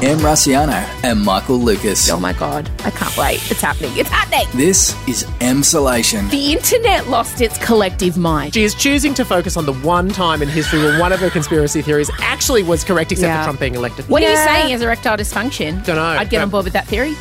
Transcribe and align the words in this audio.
Em 0.00 0.16
Rusciano 0.18 0.86
and 1.02 1.20
Michael 1.24 1.56
Lucas. 1.58 2.08
Oh 2.08 2.20
my 2.20 2.32
God, 2.34 2.70
I 2.84 2.90
can't 2.90 3.16
wait. 3.16 3.50
It's 3.50 3.60
happening. 3.60 3.90
It's 3.96 4.08
happening. 4.08 4.46
This 4.56 4.94
is 5.08 5.24
M 5.40 5.58
Emsolation. 5.58 6.30
The 6.30 6.52
internet 6.52 7.08
lost 7.08 7.40
its 7.40 7.58
collective 7.58 8.16
mind. 8.16 8.54
She 8.54 8.62
is 8.62 8.76
choosing 8.76 9.12
to 9.14 9.24
focus 9.24 9.56
on 9.56 9.66
the 9.66 9.72
one 9.72 10.08
time 10.08 10.40
in 10.40 10.48
history 10.48 10.78
where 10.78 11.00
one 11.00 11.12
of 11.12 11.18
her 11.18 11.30
conspiracy 11.30 11.82
theories 11.82 12.10
actually 12.20 12.62
was 12.62 12.84
correct, 12.84 13.10
except 13.10 13.26
Yeah. 13.28 13.40
for 13.40 13.46
Trump 13.46 13.60
being 13.60 13.74
elected. 13.74 14.08
What 14.08 14.22
are 14.22 14.30
you 14.30 14.36
saying 14.36 14.70
is 14.72 14.82
erectile 14.82 15.16
dysfunction? 15.16 15.84
Dunno. 15.84 16.00
I'd 16.00 16.30
get 16.30 16.42
on 16.42 16.50
board 16.50 16.62
with 16.64 16.74
that 16.74 16.86
theory. 16.86 17.16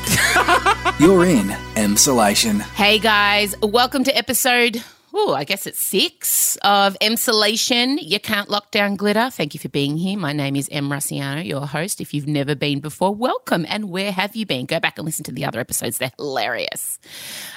You're 0.99 1.25
in 1.25 1.49
M 1.75 1.95
Emsolation. 1.95 2.61
hey 2.61 2.99
guys, 2.99 3.55
welcome 3.61 4.03
to 4.03 4.15
episode. 4.15 4.83
Oh, 5.20 5.34
I 5.34 5.45
guess 5.45 5.65
it's 5.65 5.81
six 5.81 6.57
of 6.57 6.95
Emsolation. 7.02 7.97
You 8.00 8.20
can't 8.20 8.52
lock 8.52 8.70
down 8.70 8.95
glitter. 8.95 9.32
Thank 9.32 9.55
you 9.55 9.59
for 9.59 9.68
being 9.68 9.97
here. 9.97 10.15
My 10.15 10.32
name 10.32 10.55
is 10.55 10.70
Em 10.71 10.89
Rusciano, 10.89 11.43
your 11.43 11.65
host. 11.65 12.00
If 12.00 12.13
you've 12.13 12.27
never 12.27 12.54
been 12.54 12.82
before, 12.82 13.15
welcome. 13.15 13.65
And 13.68 13.89
where 13.89 14.11
have 14.11 14.36
you 14.36 14.46
been? 14.46 14.68
Go 14.68 14.79
back 14.79 15.00
and 15.00 15.05
listen 15.05 15.24
to 15.24 15.32
the 15.32 15.43
other 15.43 15.60
episodes. 15.60 15.97
They're 15.97 16.11
hilarious. 16.19 17.00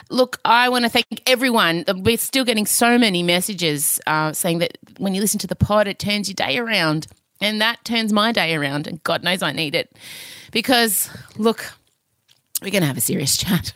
Look, 0.09 0.41
I 0.43 0.71
want 0.71 0.87
to 0.87 0.89
thank 0.89 1.23
everyone. 1.27 1.85
We're 1.87 2.17
still 2.17 2.47
getting 2.47 2.65
so 2.65 2.97
many 2.97 3.23
messages 3.23 4.01
uh, 4.07 4.33
saying 4.33 4.61
that 4.61 4.79
when 4.97 5.15
you 5.15 5.21
listen 5.21 5.39
to 5.41 5.47
the 5.47 5.55
pod, 5.55 5.87
it 5.87 5.99
turns 5.99 6.31
your 6.31 6.37
day 6.37 6.57
around. 6.57 7.09
And 7.43 7.61
that 7.61 7.85
turns 7.85 8.11
my 8.11 8.33
day 8.33 8.55
around. 8.55 8.87
And 8.87 9.05
God 9.05 9.23
knows 9.23 9.43
I 9.43 9.53
need 9.53 9.75
it. 9.75 9.95
Because, 10.51 11.11
look, 11.37 11.75
we're 12.63 12.71
going 12.71 12.81
to 12.81 12.89
have 12.89 12.97
a 12.97 13.03
serious 13.03 13.37
chat. 13.37 13.75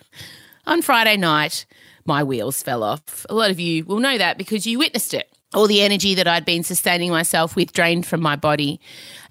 On 0.66 0.80
Friday 0.80 1.18
night, 1.18 1.66
my 2.06 2.22
wheels 2.22 2.62
fell 2.62 2.82
off. 2.82 3.26
A 3.28 3.34
lot 3.34 3.50
of 3.50 3.60
you 3.60 3.84
will 3.84 4.00
know 4.00 4.18
that 4.18 4.38
because 4.38 4.66
you 4.66 4.78
witnessed 4.78 5.14
it. 5.14 5.30
All 5.54 5.66
the 5.66 5.82
energy 5.82 6.14
that 6.14 6.26
I'd 6.26 6.44
been 6.44 6.64
sustaining 6.64 7.10
myself 7.10 7.54
with 7.54 7.72
drained 7.72 8.06
from 8.06 8.20
my 8.20 8.36
body. 8.36 8.80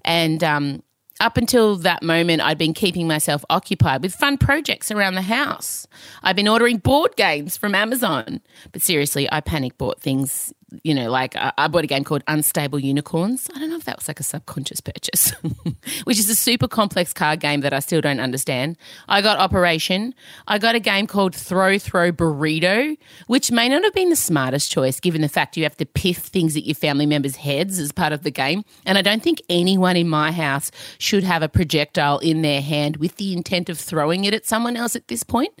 And 0.04 0.42
um, 0.42 0.82
up 1.20 1.36
until 1.36 1.76
that 1.76 2.02
moment, 2.02 2.42
I'd 2.42 2.58
been 2.58 2.74
keeping 2.74 3.06
myself 3.06 3.44
occupied 3.50 4.02
with 4.02 4.14
fun 4.14 4.38
projects 4.38 4.90
around 4.90 5.14
the 5.14 5.22
house. 5.22 5.86
I've 6.22 6.36
been 6.36 6.48
ordering 6.48 6.78
board 6.78 7.14
games 7.16 7.56
from 7.56 7.74
Amazon. 7.74 8.40
But 8.72 8.82
seriously, 8.82 9.28
I 9.30 9.40
panic 9.40 9.78
bought 9.78 10.00
things, 10.00 10.52
you 10.82 10.94
know, 10.94 11.10
like 11.10 11.36
I, 11.36 11.52
I 11.56 11.68
bought 11.68 11.84
a 11.84 11.86
game 11.86 12.04
called 12.04 12.22
Unstable 12.26 12.78
Unicorns. 12.78 13.48
I 13.54 13.58
don't 13.58 13.70
know 13.70 13.76
if 13.76 13.84
that 13.84 13.96
was 13.96 14.08
like 14.08 14.20
a 14.20 14.22
subconscious 14.22 14.80
purchase, 14.80 15.30
which 16.04 16.18
is 16.18 16.28
a 16.28 16.34
super 16.34 16.68
complex 16.68 17.12
card 17.12 17.40
game 17.40 17.60
that 17.60 17.72
I 17.72 17.80
still 17.80 18.00
don't 18.00 18.20
understand. 18.20 18.76
I 19.08 19.22
got 19.22 19.38
Operation. 19.38 20.14
I 20.48 20.58
got 20.58 20.74
a 20.74 20.80
game 20.80 21.06
called 21.06 21.34
Throw 21.34 21.78
Throw 21.78 22.12
Burrito, 22.12 22.96
which 23.26 23.50
may 23.50 23.68
not 23.68 23.84
have 23.84 23.94
been 23.94 24.10
the 24.10 24.16
smartest 24.16 24.70
choice 24.70 25.00
given 25.00 25.20
the 25.20 25.28
fact 25.28 25.56
you 25.56 25.62
have 25.62 25.76
to 25.76 25.86
piff 25.86 26.18
things 26.18 26.56
at 26.56 26.64
your 26.64 26.74
family 26.74 27.06
members' 27.06 27.36
heads 27.36 27.78
as 27.78 27.92
part 27.92 28.12
of 28.12 28.22
the 28.22 28.30
game. 28.30 28.64
And 28.86 28.98
I 28.98 29.02
don't 29.02 29.22
think 29.22 29.42
anyone 29.48 29.96
in 29.96 30.08
my 30.08 30.32
house 30.32 30.70
should 30.98 31.24
have 31.24 31.42
a 31.42 31.48
projectile 31.48 32.18
in 32.18 32.42
their 32.42 32.62
hand 32.62 32.96
with 32.96 33.16
the 33.16 33.32
intent 33.32 33.68
of 33.68 33.78
throwing 33.78 34.24
it 34.24 34.34
at 34.34 34.46
someone 34.46 34.76
else 34.76 34.96
at 34.96 35.08
this 35.08 35.22
point. 35.22 35.52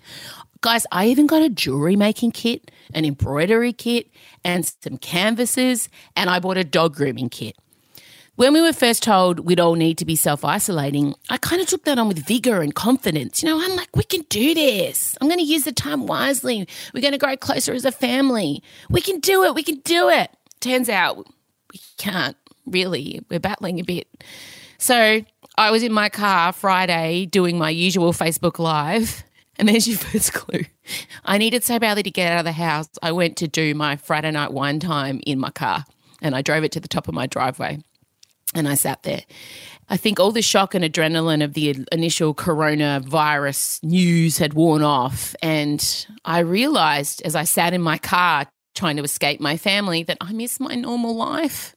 Guys, 0.64 0.86
I 0.90 1.08
even 1.08 1.26
got 1.26 1.42
a 1.42 1.50
jewelry 1.50 1.94
making 1.94 2.30
kit, 2.30 2.70
an 2.94 3.04
embroidery 3.04 3.74
kit, 3.74 4.08
and 4.42 4.64
some 4.64 4.96
canvases, 4.96 5.90
and 6.16 6.30
I 6.30 6.38
bought 6.38 6.56
a 6.56 6.64
dog 6.64 6.94
grooming 6.94 7.28
kit. 7.28 7.54
When 8.36 8.54
we 8.54 8.62
were 8.62 8.72
first 8.72 9.02
told 9.02 9.40
we'd 9.40 9.60
all 9.60 9.74
need 9.74 9.98
to 9.98 10.06
be 10.06 10.16
self 10.16 10.42
isolating, 10.42 11.16
I 11.28 11.36
kind 11.36 11.60
of 11.60 11.68
took 11.68 11.84
that 11.84 11.98
on 11.98 12.08
with 12.08 12.26
vigor 12.26 12.62
and 12.62 12.74
confidence. 12.74 13.42
You 13.42 13.50
know, 13.50 13.62
I'm 13.62 13.76
like, 13.76 13.94
we 13.94 14.04
can 14.04 14.22
do 14.30 14.54
this. 14.54 15.18
I'm 15.20 15.28
going 15.28 15.38
to 15.38 15.44
use 15.44 15.64
the 15.64 15.72
time 15.72 16.06
wisely. 16.06 16.66
We're 16.94 17.02
going 17.02 17.12
to 17.12 17.18
grow 17.18 17.36
closer 17.36 17.74
as 17.74 17.84
a 17.84 17.92
family. 17.92 18.62
We 18.88 19.02
can 19.02 19.20
do 19.20 19.44
it. 19.44 19.54
We 19.54 19.64
can 19.64 19.80
do 19.80 20.08
it. 20.08 20.30
Turns 20.60 20.88
out 20.88 21.26
we 21.74 21.80
can't 21.98 22.38
really. 22.64 23.20
We're 23.28 23.38
battling 23.38 23.80
a 23.80 23.84
bit. 23.84 24.08
So 24.78 25.20
I 25.58 25.70
was 25.70 25.82
in 25.82 25.92
my 25.92 26.08
car 26.08 26.54
Friday 26.54 27.26
doing 27.26 27.58
my 27.58 27.68
usual 27.68 28.14
Facebook 28.14 28.58
Live. 28.58 29.24
And 29.58 29.68
there's 29.68 29.86
your 29.86 29.98
first 29.98 30.32
clue. 30.32 30.64
I 31.24 31.38
needed 31.38 31.64
so 31.64 31.78
badly 31.78 32.02
to 32.02 32.10
get 32.10 32.32
out 32.32 32.38
of 32.38 32.44
the 32.44 32.52
house. 32.52 32.88
I 33.02 33.12
went 33.12 33.36
to 33.38 33.48
do 33.48 33.74
my 33.74 33.96
Friday 33.96 34.30
night 34.30 34.52
wine 34.52 34.80
time 34.80 35.20
in 35.26 35.38
my 35.38 35.50
car 35.50 35.84
and 36.20 36.34
I 36.34 36.42
drove 36.42 36.64
it 36.64 36.72
to 36.72 36.80
the 36.80 36.88
top 36.88 37.08
of 37.08 37.14
my 37.14 37.26
driveway 37.26 37.78
and 38.54 38.68
I 38.68 38.74
sat 38.74 39.02
there. 39.02 39.22
I 39.88 39.96
think 39.96 40.18
all 40.18 40.32
the 40.32 40.42
shock 40.42 40.74
and 40.74 40.84
adrenaline 40.84 41.44
of 41.44 41.52
the 41.52 41.84
initial 41.92 42.34
coronavirus 42.34 43.82
news 43.82 44.38
had 44.38 44.54
worn 44.54 44.82
off. 44.82 45.34
And 45.42 46.06
I 46.24 46.38
realized 46.38 47.20
as 47.22 47.34
I 47.34 47.44
sat 47.44 47.74
in 47.74 47.82
my 47.82 47.98
car 47.98 48.46
trying 48.74 48.96
to 48.96 49.02
escape 49.02 49.40
my 49.40 49.56
family 49.56 50.02
that 50.04 50.18
I 50.20 50.32
miss 50.32 50.58
my 50.58 50.74
normal 50.74 51.14
life. 51.14 51.76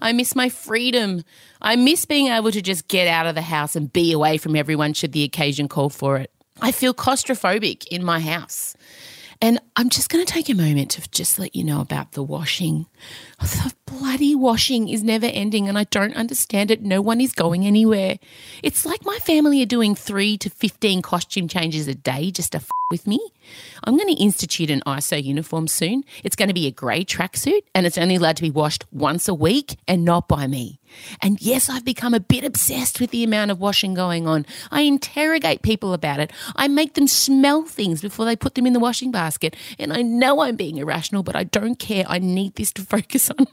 I 0.00 0.12
miss 0.12 0.36
my 0.36 0.48
freedom. 0.48 1.24
I 1.60 1.76
miss 1.76 2.04
being 2.04 2.28
able 2.28 2.52
to 2.52 2.62
just 2.62 2.88
get 2.88 3.08
out 3.08 3.26
of 3.26 3.34
the 3.34 3.42
house 3.42 3.74
and 3.74 3.92
be 3.92 4.12
away 4.12 4.36
from 4.36 4.54
everyone 4.54 4.92
should 4.92 5.12
the 5.12 5.24
occasion 5.24 5.68
call 5.68 5.88
for 5.88 6.18
it. 6.18 6.30
I 6.60 6.72
feel 6.72 6.94
claustrophobic 6.94 7.86
in 7.88 8.04
my 8.04 8.20
house. 8.20 8.76
And 9.42 9.60
I'm 9.76 9.90
just 9.90 10.08
going 10.08 10.24
to 10.24 10.32
take 10.32 10.48
a 10.48 10.54
moment 10.54 10.92
to 10.92 11.10
just 11.10 11.38
let 11.38 11.54
you 11.54 11.62
know 11.62 11.80
about 11.80 12.12
the 12.12 12.22
washing. 12.22 12.86
The 13.40 13.74
bloody 13.86 14.34
washing 14.34 14.88
is 14.88 15.02
never 15.02 15.26
ending 15.26 15.68
and 15.68 15.78
I 15.78 15.84
don't 15.84 16.16
understand 16.16 16.70
it. 16.70 16.82
No 16.82 17.00
one 17.02 17.20
is 17.20 17.32
going 17.32 17.66
anywhere. 17.66 18.18
It's 18.62 18.86
like 18.86 19.04
my 19.04 19.18
family 19.18 19.62
are 19.62 19.66
doing 19.66 19.94
three 19.94 20.38
to 20.38 20.50
15 20.50 21.02
costume 21.02 21.48
changes 21.48 21.86
a 21.86 21.94
day 21.94 22.30
just 22.30 22.52
to 22.52 22.58
f 22.58 22.68
with 22.90 23.06
me. 23.06 23.20
I'm 23.84 23.96
going 23.96 24.14
to 24.14 24.22
institute 24.22 24.70
an 24.70 24.82
ISO 24.86 25.22
uniform 25.22 25.68
soon. 25.68 26.04
It's 26.24 26.36
going 26.36 26.48
to 26.48 26.54
be 26.54 26.66
a 26.66 26.70
grey 26.70 27.04
tracksuit 27.04 27.62
and 27.74 27.86
it's 27.86 27.98
only 27.98 28.16
allowed 28.16 28.36
to 28.36 28.42
be 28.42 28.50
washed 28.50 28.84
once 28.92 29.28
a 29.28 29.34
week 29.34 29.76
and 29.86 30.04
not 30.04 30.28
by 30.28 30.46
me. 30.46 30.78
And 31.20 31.40
yes, 31.40 31.68
I've 31.68 31.84
become 31.84 32.14
a 32.14 32.20
bit 32.20 32.44
obsessed 32.44 33.00
with 33.00 33.10
the 33.10 33.24
amount 33.24 33.50
of 33.50 33.60
washing 33.60 33.94
going 33.94 34.26
on. 34.26 34.46
I 34.70 34.82
interrogate 34.82 35.62
people 35.62 35.92
about 35.92 36.20
it. 36.20 36.32
I 36.54 36.68
make 36.68 36.94
them 36.94 37.08
smell 37.08 37.64
things 37.64 38.02
before 38.02 38.24
they 38.24 38.36
put 38.36 38.54
them 38.54 38.66
in 38.66 38.72
the 38.72 38.80
washing 38.80 39.10
basket. 39.10 39.56
And 39.78 39.92
I 39.92 40.02
know 40.02 40.40
I'm 40.40 40.56
being 40.56 40.78
irrational, 40.78 41.22
but 41.22 41.36
I 41.36 41.44
don't 41.44 41.78
care. 41.78 42.04
I 42.08 42.18
need 42.18 42.54
this 42.56 42.72
to 42.74 42.82
focus 42.96 43.30
on. 43.30 43.46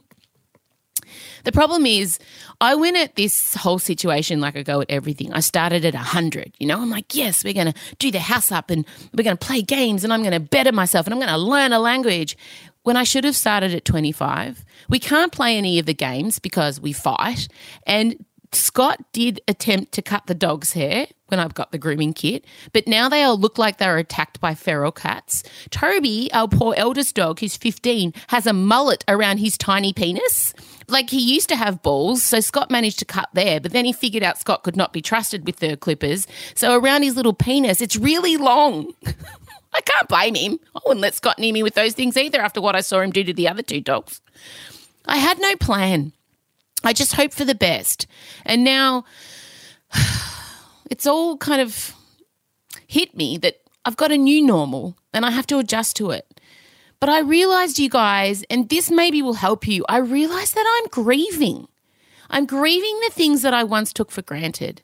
The 1.44 1.52
problem 1.52 1.86
is, 1.86 2.20
I 2.62 2.76
went 2.76 2.96
at 2.98 3.16
this 3.16 3.56
whole 3.56 3.80
situation 3.80 4.40
like 4.40 4.56
I 4.56 4.64
go 4.64 4.82
at 4.82 4.90
everything. 4.90 5.34
I 5.34 5.42
started 5.42 5.84
at 5.84 5.94
100. 5.94 6.54
You 6.58 6.68
know, 6.68 6.82
I'm 6.82 6.90
like, 6.90 7.14
yes, 7.14 7.44
we're 7.44 7.54
going 7.54 7.74
to 7.74 7.80
do 8.00 8.12
the 8.12 8.20
house 8.20 8.52
up 8.52 8.70
and 8.70 8.86
we're 9.14 9.26
going 9.26 9.38
to 9.38 9.46
play 9.46 9.62
games 9.62 10.04
and 10.04 10.14
I'm 10.14 10.22
going 10.22 10.34
to 10.34 10.40
better 10.40 10.72
myself 10.72 11.06
and 11.06 11.14
I'm 11.14 11.20
going 11.20 11.30
to 11.30 11.38
learn 11.38 11.74
a 11.74 11.80
language. 11.80 12.38
When 12.84 12.98
I 12.98 13.04
should 13.04 13.24
have 13.24 13.36
started 13.36 13.74
at 13.74 13.86
25. 13.86 14.66
We 14.90 15.00
can't 15.00 15.32
play 15.32 15.58
any 15.58 15.80
of 15.80 15.86
the 15.86 15.94
games 15.94 16.40
because 16.40 16.80
we 16.80 16.92
fight. 16.92 17.48
And 17.88 18.26
Scott 18.56 19.00
did 19.14 19.42
attempt 19.48 19.94
to 19.94 20.02
cut 20.02 20.28
the 20.28 20.36
dog's 20.36 20.74
hair 20.74 21.08
when 21.28 21.40
I've 21.40 21.54
got 21.54 21.72
the 21.72 21.78
grooming 21.78 22.14
kit, 22.14 22.46
but 22.74 22.88
now 22.88 23.10
they 23.10 23.24
all 23.24 23.38
look 23.38 23.58
like 23.58 23.78
they're 23.78 23.98
attacked 23.98 24.40
by 24.40 24.54
feral 24.54 24.92
cats. 24.92 25.44
Toby, 25.72 26.30
our 26.32 26.48
poor 26.48 26.76
eldest 26.78 27.16
dog, 27.16 27.40
who's 27.40 27.58
15, 27.58 28.14
has 28.28 28.46
a 28.46 28.54
mullet 28.54 29.04
around 29.08 29.38
his 29.38 29.58
tiny 29.58 29.94
penis. 29.94 30.54
Like 30.88 31.10
he 31.10 31.20
used 31.20 31.50
to 31.50 31.56
have 31.56 31.82
balls, 31.82 32.22
so 32.22 32.40
Scott 32.40 32.70
managed 32.70 33.00
to 33.00 33.06
cut 33.06 33.30
there, 33.34 33.60
but 33.60 33.72
then 33.72 33.86
he 33.86 33.94
figured 33.94 34.22
out 34.22 34.38
Scott 34.38 34.64
could 34.64 34.76
not 34.76 34.94
be 34.94 35.02
trusted 35.02 35.46
with 35.48 35.58
the 35.58 35.76
clippers. 35.76 36.28
So 36.54 36.78
around 36.78 37.02
his 37.02 37.16
little 37.16 37.34
penis, 37.34 37.82
it's 37.82 37.96
really 37.96 38.38
long. 38.38 38.94
I 39.74 39.82
can't 39.82 40.08
blame 40.08 40.36
him. 40.36 40.60
I 40.76 40.80
wouldn't 40.86 41.02
let 41.02 41.16
Scott 41.16 41.40
near 41.40 41.54
me 41.54 41.64
with 41.64 41.76
those 41.76 41.94
things 41.94 42.18
either 42.18 42.40
after 42.40 42.62
what 42.62 42.76
I 42.76 42.82
saw 42.82 43.00
him 43.00 43.12
do 43.12 43.24
to 43.24 43.34
the 43.34 43.48
other 43.48 43.62
two 43.62 43.82
dogs. 43.82 44.22
I 45.06 45.18
had 45.18 45.40
no 45.40 45.56
plan. 45.56 46.14
I 46.84 46.94
just 46.94 47.14
hoped 47.14 47.34
for 47.34 47.46
the 47.46 47.56
best. 47.56 48.08
And 48.46 48.64
now 48.64 49.06
it's 50.90 51.08
all 51.08 51.38
kind 51.38 51.62
of 51.62 51.94
hit 52.88 53.16
me 53.16 53.38
that 53.38 53.62
I've 53.86 53.98
got 53.98 54.12
a 54.12 54.18
new 54.18 54.46
normal 54.46 54.98
and 55.14 55.26
I 55.26 55.32
have 55.32 55.48
to 55.48 55.60
adjust 55.60 55.96
to 55.98 56.12
it. 56.12 56.40
But 57.00 57.10
I 57.10 57.20
realized, 57.20 57.80
you 57.80 57.90
guys, 57.90 58.46
and 58.50 58.70
this 58.70 58.90
maybe 58.90 59.22
will 59.22 59.34
help 59.34 59.68
you, 59.68 59.84
I 59.90 59.98
realized 59.98 60.56
that 60.56 60.66
I'm 60.66 60.88
grieving. 60.90 61.68
I'm 62.30 62.46
grieving 62.46 62.98
the 63.02 63.12
things 63.12 63.42
that 63.42 63.54
I 63.54 63.66
once 63.66 63.92
took 63.92 64.10
for 64.10 64.22
granted. 64.22 64.82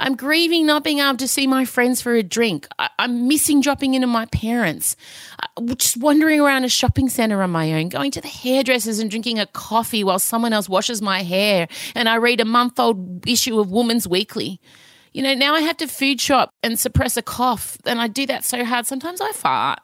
I'm 0.00 0.14
grieving 0.14 0.64
not 0.64 0.84
being 0.84 1.00
able 1.00 1.16
to 1.16 1.26
see 1.28 1.46
my 1.46 1.64
friends 1.64 2.00
for 2.00 2.14
a 2.14 2.22
drink. 2.22 2.68
I- 2.78 2.90
I'm 3.00 3.26
missing 3.26 3.60
dropping 3.60 3.94
into 3.94 4.06
my 4.06 4.26
parents. 4.26 4.94
Uh, 5.42 5.74
Just 5.74 5.96
wandering 5.96 6.40
around 6.40 6.64
a 6.64 6.68
shopping 6.68 7.08
centre 7.08 7.42
on 7.42 7.50
my 7.50 7.72
own, 7.72 7.88
going 7.88 8.10
to 8.12 8.20
the 8.20 8.28
hairdressers 8.28 9.00
and 9.00 9.10
drinking 9.10 9.38
a 9.40 9.46
coffee 9.46 10.04
while 10.04 10.18
someone 10.20 10.52
else 10.52 10.68
washes 10.68 11.02
my 11.02 11.22
hair 11.22 11.66
and 11.94 12.08
I 12.08 12.16
read 12.16 12.40
a 12.40 12.44
month 12.44 12.78
old 12.78 13.26
issue 13.26 13.58
of 13.58 13.70
Woman's 13.70 14.06
Weekly. 14.06 14.60
You 15.12 15.22
know, 15.22 15.34
now 15.34 15.54
I 15.54 15.62
have 15.62 15.76
to 15.78 15.88
food 15.88 16.20
shop 16.20 16.50
and 16.62 16.78
suppress 16.78 17.16
a 17.16 17.22
cough, 17.22 17.78
and 17.84 18.00
I 18.00 18.06
do 18.08 18.26
that 18.26 18.44
so 18.44 18.64
hard. 18.64 18.86
Sometimes 18.86 19.20
I 19.20 19.32
fart. 19.32 19.80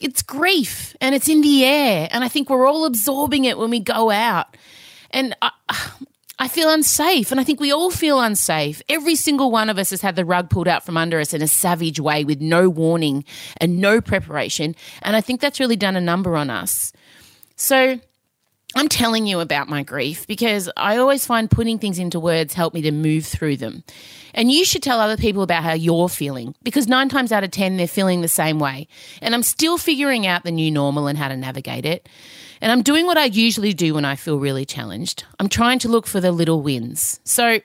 It's 0.00 0.22
grief 0.22 0.96
and 1.00 1.14
it's 1.14 1.28
in 1.28 1.42
the 1.42 1.64
air, 1.64 2.08
and 2.10 2.24
I 2.24 2.28
think 2.28 2.48
we're 2.50 2.66
all 2.66 2.84
absorbing 2.86 3.44
it 3.44 3.58
when 3.58 3.70
we 3.70 3.78
go 3.80 4.10
out. 4.10 4.56
And 5.10 5.36
I, 5.42 5.50
I 6.40 6.48
feel 6.48 6.70
unsafe, 6.70 7.30
and 7.30 7.38
I 7.38 7.44
think 7.44 7.60
we 7.60 7.70
all 7.70 7.90
feel 7.90 8.18
unsafe. 8.18 8.80
Every 8.88 9.14
single 9.14 9.50
one 9.50 9.68
of 9.68 9.78
us 9.78 9.90
has 9.90 10.00
had 10.00 10.16
the 10.16 10.24
rug 10.24 10.48
pulled 10.48 10.68
out 10.68 10.86
from 10.86 10.96
under 10.96 11.20
us 11.20 11.34
in 11.34 11.42
a 11.42 11.46
savage 11.46 12.00
way 12.00 12.24
with 12.24 12.40
no 12.40 12.70
warning 12.70 13.26
and 13.58 13.78
no 13.78 14.00
preparation. 14.00 14.74
And 15.02 15.14
I 15.14 15.20
think 15.20 15.42
that's 15.42 15.60
really 15.60 15.76
done 15.76 15.96
a 15.96 16.00
number 16.00 16.36
on 16.36 16.48
us. 16.48 16.94
So 17.56 18.00
I'm 18.74 18.88
telling 18.88 19.26
you 19.26 19.40
about 19.40 19.68
my 19.68 19.82
grief 19.82 20.26
because 20.26 20.70
I 20.78 20.96
always 20.96 21.26
find 21.26 21.50
putting 21.50 21.78
things 21.78 21.98
into 21.98 22.18
words 22.18 22.54
help 22.54 22.72
me 22.72 22.80
to 22.82 22.90
move 22.90 23.26
through 23.26 23.58
them. 23.58 23.84
And 24.32 24.50
you 24.50 24.64
should 24.64 24.82
tell 24.82 24.98
other 24.98 25.18
people 25.18 25.42
about 25.42 25.62
how 25.62 25.74
you're 25.74 26.08
feeling 26.08 26.54
because 26.62 26.88
nine 26.88 27.10
times 27.10 27.32
out 27.32 27.44
of 27.44 27.50
10, 27.50 27.76
they're 27.76 27.86
feeling 27.86 28.22
the 28.22 28.28
same 28.28 28.58
way. 28.58 28.88
And 29.20 29.34
I'm 29.34 29.42
still 29.42 29.76
figuring 29.76 30.26
out 30.26 30.44
the 30.44 30.52
new 30.52 30.70
normal 30.70 31.06
and 31.06 31.18
how 31.18 31.28
to 31.28 31.36
navigate 31.36 31.84
it. 31.84 32.08
And 32.60 32.70
I'm 32.70 32.82
doing 32.82 33.06
what 33.06 33.16
I 33.16 33.24
usually 33.24 33.72
do 33.72 33.94
when 33.94 34.04
I 34.04 34.16
feel 34.16 34.38
really 34.38 34.64
challenged. 34.64 35.24
I'm 35.38 35.48
trying 35.48 35.78
to 35.80 35.88
look 35.88 36.06
for 36.06 36.20
the 36.20 36.32
little 36.32 36.60
wins. 36.60 37.20
So 37.24 37.60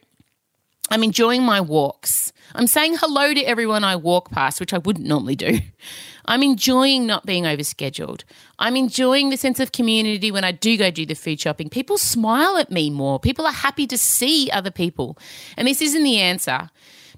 I'm 0.90 1.04
enjoying 1.04 1.44
my 1.44 1.62
walks. 1.62 2.32
I'm 2.54 2.68
saying 2.68 2.98
hello 2.98 3.34
to 3.34 3.42
everyone 3.42 3.84
I 3.84 3.96
walk 3.96 4.32
past, 4.32 4.60
which 4.60 4.74
I 4.74 4.78
wouldn't 4.78 5.08
normally 5.08 5.36
do. 5.36 5.60
I'm 6.26 6.44
enjoying 6.44 7.06
not 7.06 7.26
being 7.26 7.44
overscheduled. 7.44 8.24
I'm 8.58 8.76
enjoying 8.76 9.30
the 9.30 9.38
sense 9.38 9.60
of 9.60 9.72
community 9.72 10.32
when 10.32 10.44
I 10.44 10.52
do 10.52 10.78
go 10.78 10.90
do 10.90 11.06
the 11.06 11.14
food 11.14 11.40
shopping. 11.40 11.70
People 11.70 11.98
smile 11.98 12.58
at 12.58 12.72
me 12.72 12.90
more. 12.90 13.20
People 13.20 13.46
are 13.46 13.52
happy 13.52 13.86
to 13.88 13.98
see 13.98 14.50
other 14.52 14.72
people. 14.72 15.18
And 15.58 15.68
this 15.68 15.82
isn't 15.82 16.04
the 16.04 16.20
answer 16.20 16.70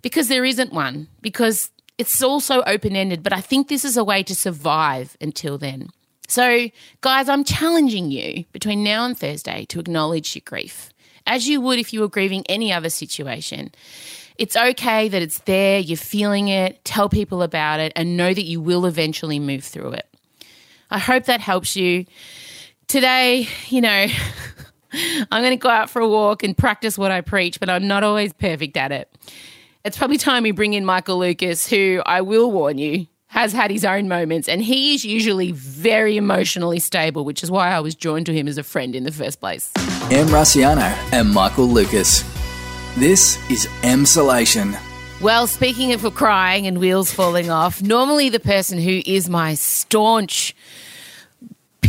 because 0.01 0.27
there 0.27 0.45
isn't 0.45 0.74
one, 0.74 1.07
because 1.21 1.69
it's 1.97 2.21
also 2.21 2.63
open 2.63 2.95
ended. 2.95 3.24
But 3.24 3.33
I 3.33 3.41
think 3.41 3.68
this 3.68 3.85
is 3.85 3.97
a 3.97 4.03
way 4.03 4.24
to 4.24 4.35
survive 4.35 5.15
until 5.21 5.57
then. 5.57 5.89
So, 6.27 6.69
guys, 7.00 7.29
I'm 7.29 7.45
challenging 7.45 8.12
you 8.12 8.44
between 8.51 8.83
now 8.83 9.06
and 9.06 9.18
Thursday 9.18 9.65
to 9.69 9.79
acknowledge 9.79 10.35
your 10.35 10.41
grief, 10.45 10.89
as 11.25 11.47
you 11.47 11.62
would 11.62 11.79
if 11.79 11.94
you 11.94 12.01
were 12.01 12.09
grieving 12.09 12.44
any 12.47 12.71
other 12.71 12.89
situation. 12.89 13.71
It's 14.38 14.56
okay 14.56 15.07
that 15.07 15.21
it's 15.21 15.39
there, 15.39 15.79
you're 15.79 15.97
feeling 15.97 16.50
it, 16.50 16.83
tell 16.83 17.07
people 17.07 17.41
about 17.41 17.79
it, 17.79 17.94
and 17.95 18.18
know 18.18 18.33
that 18.33 18.44
you 18.44 18.59
will 18.59 18.85
eventually 18.85 19.39
move 19.39 19.63
through 19.63 19.94
it. 19.94 20.07
I 20.91 21.00
hope 21.00 21.25
that 21.25 21.39
helps 21.39 21.75
you. 21.77 22.06
Today, 22.88 23.47
you 23.69 23.81
know, 23.81 24.07
I'm 25.31 25.41
going 25.41 25.51
to 25.51 25.57
go 25.57 25.69
out 25.69 25.89
for 25.89 26.01
a 26.01 26.07
walk 26.07 26.44
and 26.44 26.57
practice 26.57 26.97
what 26.97 27.12
I 27.12 27.21
preach, 27.21 27.59
but 27.59 27.69
I'm 27.69 27.88
not 27.88 28.03
always 28.03 28.33
perfect 28.33 28.75
at 28.75 28.91
it. 28.91 29.09
It's 29.85 29.97
probably 29.97 30.18
time 30.18 30.44
we 30.44 30.51
bring 30.51 30.74
in 30.74 30.85
Michael 30.85 31.19
Lucas, 31.19 31.68
who 31.68 32.01
I 32.06 32.21
will 32.21 32.51
warn 32.51 32.77
you 32.77 33.07
has 33.27 33.53
had 33.53 33.71
his 33.71 33.85
own 33.85 34.07
moments, 34.07 34.47
and 34.47 34.62
he 34.62 34.95
is 34.95 35.06
usually 35.06 35.51
very 35.51 36.18
emotionally 36.18 36.79
stable, 36.79 37.25
which 37.25 37.44
is 37.44 37.51
why 37.51 37.69
I 37.69 37.79
was 37.79 37.95
joined 37.95 38.25
to 38.27 38.33
him 38.33 38.47
as 38.47 38.57
a 38.57 38.63
friend 38.63 38.95
in 38.95 39.03
the 39.03 39.12
first 39.12 39.39
place. 39.39 39.71
Em 40.09 40.27
Rusciano 40.27 40.95
and 41.12 41.29
Michael 41.31 41.68
Lucas. 41.68 42.24
This 42.97 43.38
is 43.51 43.68
Emsolation. 43.83 44.77
Well, 45.21 45.47
speaking 45.47 45.94
of 45.94 46.13
crying 46.13 46.68
and 46.68 46.77
wheels 46.77 47.12
falling 47.12 47.50
off, 47.50 47.81
normally 47.81 48.29
the 48.29 48.39
person 48.39 48.79
who 48.79 49.01
is 49.06 49.29
my 49.29 49.56
staunch 49.56 50.56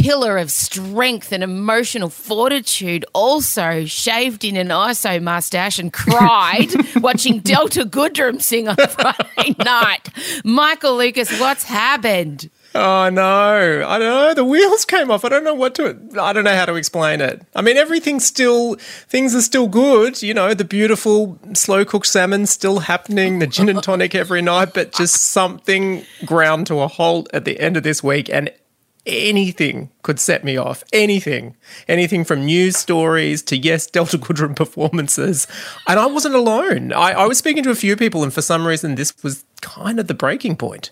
pillar 0.02 0.38
of 0.38 0.48
strength 0.48 1.32
and 1.32 1.42
emotional 1.42 2.08
fortitude 2.08 3.04
also 3.14 3.84
shaved 3.84 4.44
in 4.44 4.56
an 4.56 4.68
ISO 4.68 5.20
mustache 5.20 5.80
and 5.80 5.92
cried 5.92 6.68
watching 7.02 7.40
Delta 7.40 7.84
Goodrem 7.84 8.40
sing 8.40 8.68
on 8.68 8.76
Friday 8.76 9.56
night. 9.64 10.08
Michael 10.44 10.96
Lucas, 10.96 11.40
what's 11.40 11.64
happened? 11.64 12.48
Oh 12.76 13.08
no, 13.08 13.84
I 13.88 13.98
don't 13.98 14.08
know. 14.08 14.34
The 14.34 14.44
wheels 14.44 14.84
came 14.84 15.10
off. 15.10 15.24
I 15.24 15.30
don't 15.30 15.42
know 15.42 15.54
what 15.54 15.74
to. 15.76 15.98
I 16.20 16.32
don't 16.32 16.44
know 16.44 16.54
how 16.54 16.66
to 16.66 16.76
explain 16.76 17.20
it. 17.20 17.42
I 17.56 17.62
mean, 17.62 17.76
everything's 17.76 18.24
still. 18.24 18.76
Things 18.76 19.34
are 19.34 19.42
still 19.42 19.66
good. 19.66 20.22
You 20.22 20.34
know, 20.34 20.54
the 20.54 20.64
beautiful 20.64 21.38
slow 21.54 21.84
cooked 21.84 22.06
salmon 22.06 22.46
still 22.46 22.80
happening. 22.80 23.40
The 23.40 23.46
gin 23.46 23.68
and 23.68 23.82
tonic 23.82 24.14
every 24.14 24.42
night, 24.42 24.74
but 24.74 24.92
just 24.92 25.16
something 25.16 26.04
ground 26.24 26.66
to 26.68 26.80
a 26.80 26.88
halt 26.88 27.28
at 27.32 27.46
the 27.46 27.58
end 27.58 27.76
of 27.78 27.82
this 27.82 28.04
week, 28.04 28.28
and 28.30 28.52
anything 29.08 29.90
could 30.02 30.20
set 30.20 30.44
me 30.44 30.56
off. 30.56 30.84
Anything, 30.92 31.56
anything 31.88 32.24
from 32.24 32.44
news 32.44 32.76
stories 32.76 33.42
to 33.42 33.56
yes, 33.56 33.86
Delta 33.90 34.18
Goodrem 34.18 34.54
performances, 34.54 35.46
and 35.88 35.98
I 35.98 36.06
wasn't 36.06 36.34
alone. 36.34 36.92
I, 36.92 37.12
I 37.12 37.26
was 37.26 37.38
speaking 37.38 37.62
to 37.64 37.70
a 37.70 37.74
few 37.74 37.96
people, 37.96 38.22
and 38.22 38.32
for 38.32 38.42
some 38.42 38.66
reason, 38.66 38.94
this 38.94 39.12
was 39.22 39.44
kind 39.62 39.98
of 39.98 40.06
the 40.06 40.14
breaking 40.14 40.56
point. 40.56 40.90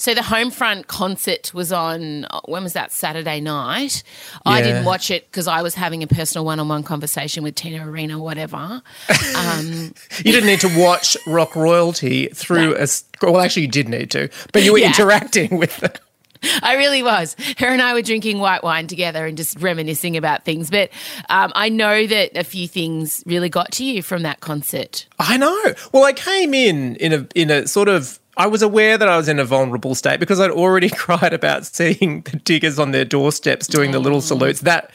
So 0.00 0.14
the 0.14 0.20
Homefront 0.20 0.86
concert 0.86 1.52
was 1.52 1.72
on. 1.72 2.24
When 2.44 2.62
was 2.62 2.72
that? 2.74 2.92
Saturday 2.92 3.40
night. 3.40 4.04
I 4.46 4.62
didn't 4.62 4.84
watch 4.84 5.10
it 5.10 5.26
because 5.28 5.48
I 5.48 5.60
was 5.62 5.74
having 5.74 6.04
a 6.04 6.06
personal 6.06 6.44
one-on-one 6.44 6.84
conversation 6.84 7.42
with 7.42 7.56
Tina 7.56 7.84
Arena, 7.88 8.16
whatever. 8.18 8.80
Um, 9.36 9.92
You 10.24 10.32
didn't 10.32 10.46
need 10.46 10.60
to 10.60 10.78
watch 10.78 11.16
rock 11.26 11.56
royalty 11.56 12.28
through 12.28 12.76
a. 12.76 12.82
s- 12.82 13.04
Well, 13.22 13.40
actually, 13.40 13.62
you 13.62 13.68
did 13.68 13.88
need 13.88 14.10
to, 14.12 14.28
but 14.52 14.62
you 14.62 14.72
were 14.72 14.78
Yeah. 14.78 14.88
interacting 14.88 15.58
with 15.58 15.76
them. 15.78 15.92
I 16.62 16.76
really 16.76 17.02
was. 17.02 17.36
Her 17.58 17.66
and 17.68 17.80
I 17.82 17.94
were 17.94 18.02
drinking 18.02 18.38
white 18.38 18.62
wine 18.62 18.86
together 18.86 19.26
and 19.26 19.36
just 19.36 19.58
reminiscing 19.60 20.16
about 20.16 20.44
things. 20.44 20.70
But 20.70 20.90
um, 21.28 21.52
I 21.54 21.68
know 21.68 22.06
that 22.06 22.36
a 22.36 22.44
few 22.44 22.68
things 22.68 23.22
really 23.26 23.48
got 23.48 23.72
to 23.72 23.84
you 23.84 24.02
from 24.02 24.22
that 24.22 24.40
concert. 24.40 25.06
I 25.18 25.36
know. 25.36 25.74
Well, 25.92 26.04
I 26.04 26.12
came 26.12 26.54
in 26.54 26.96
in 26.96 27.12
a 27.12 27.26
in 27.34 27.50
a 27.50 27.66
sort 27.66 27.88
of. 27.88 28.18
I 28.36 28.46
was 28.46 28.62
aware 28.62 28.96
that 28.96 29.08
I 29.08 29.16
was 29.16 29.28
in 29.28 29.40
a 29.40 29.44
vulnerable 29.44 29.96
state 29.96 30.20
because 30.20 30.38
I'd 30.38 30.52
already 30.52 30.88
cried 31.04 31.32
about 31.32 31.66
seeing 31.66 32.20
the 32.22 32.36
diggers 32.36 32.78
on 32.78 32.92
their 32.92 33.04
doorsteps 33.04 33.66
doing 33.66 33.90
the 33.90 33.98
little 33.98 34.20
salutes. 34.20 34.60
That. 34.60 34.90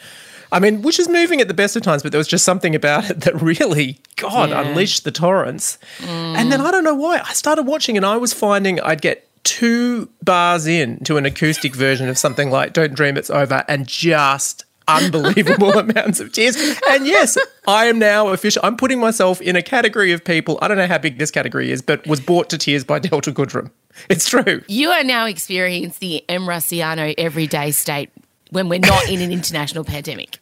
I 0.52 0.60
mean, 0.60 0.82
which 0.82 1.00
is 1.00 1.08
moving 1.08 1.40
at 1.40 1.48
the 1.48 1.54
best 1.54 1.74
of 1.74 1.82
times, 1.82 2.02
but 2.04 2.12
there 2.12 2.18
was 2.18 2.28
just 2.28 2.44
something 2.44 2.76
about 2.76 3.10
it 3.10 3.20
that 3.22 3.34
really, 3.42 3.98
God, 4.16 4.50
Yeah. 4.50 4.60
unleashed 4.62 5.02
the 5.04 5.10
torrents. 5.10 5.78
And 6.00 6.52
then 6.52 6.60
I 6.60 6.70
don't 6.70 6.84
know 6.84 6.94
why. 6.94 7.20
I 7.24 7.32
started 7.32 7.64
watching 7.64 7.96
and 7.96 8.06
I 8.06 8.16
was 8.16 8.32
finding 8.32 8.78
I'd 8.80 9.02
get 9.02 9.28
two 9.44 10.08
bars 10.22 10.66
in 10.66 10.98
to 11.04 11.16
an 11.16 11.26
acoustic 11.26 11.74
version 11.74 12.08
of 12.08 12.18
something 12.18 12.50
like 12.50 12.72
Don't 12.72 12.94
Dream 12.94 13.16
It's 13.16 13.30
Over 13.30 13.64
and 13.68 13.86
just 13.86 14.64
unbelievable 14.88 15.72
amounts 15.78 16.20
of 16.20 16.32
tears. 16.32 16.56
And 16.90 17.06
yes, 17.06 17.38
I 17.66 17.86
am 17.86 17.98
now 17.98 18.28
official. 18.28 18.60
I'm 18.64 18.76
putting 18.76 19.00
myself 19.00 19.40
in 19.40 19.56
a 19.56 19.62
category 19.62 20.12
of 20.12 20.24
people. 20.24 20.58
I 20.60 20.68
don't 20.68 20.76
know 20.76 20.86
how 20.86 20.98
big 20.98 21.18
this 21.18 21.30
category 21.30 21.70
is, 21.70 21.80
but 21.82 22.06
was 22.06 22.20
brought 22.20 22.50
to 22.50 22.58
tears 22.58 22.84
by 22.84 22.98
Delta 22.98 23.32
Goodrem. 23.32 23.70
It's 24.10 24.28
true. 24.28 24.62
You 24.66 24.90
are 24.90 25.04
now 25.04 25.26
experiencing 25.26 25.94
the 26.00 26.24
Em 26.28 26.42
Rusciano 26.42 27.14
everyday 27.16 27.70
state 27.70 28.10
when 28.50 28.68
we're 28.68 28.80
not 28.80 29.08
in 29.08 29.20
an 29.20 29.30
international 29.32 29.84
pandemic. 29.84 30.38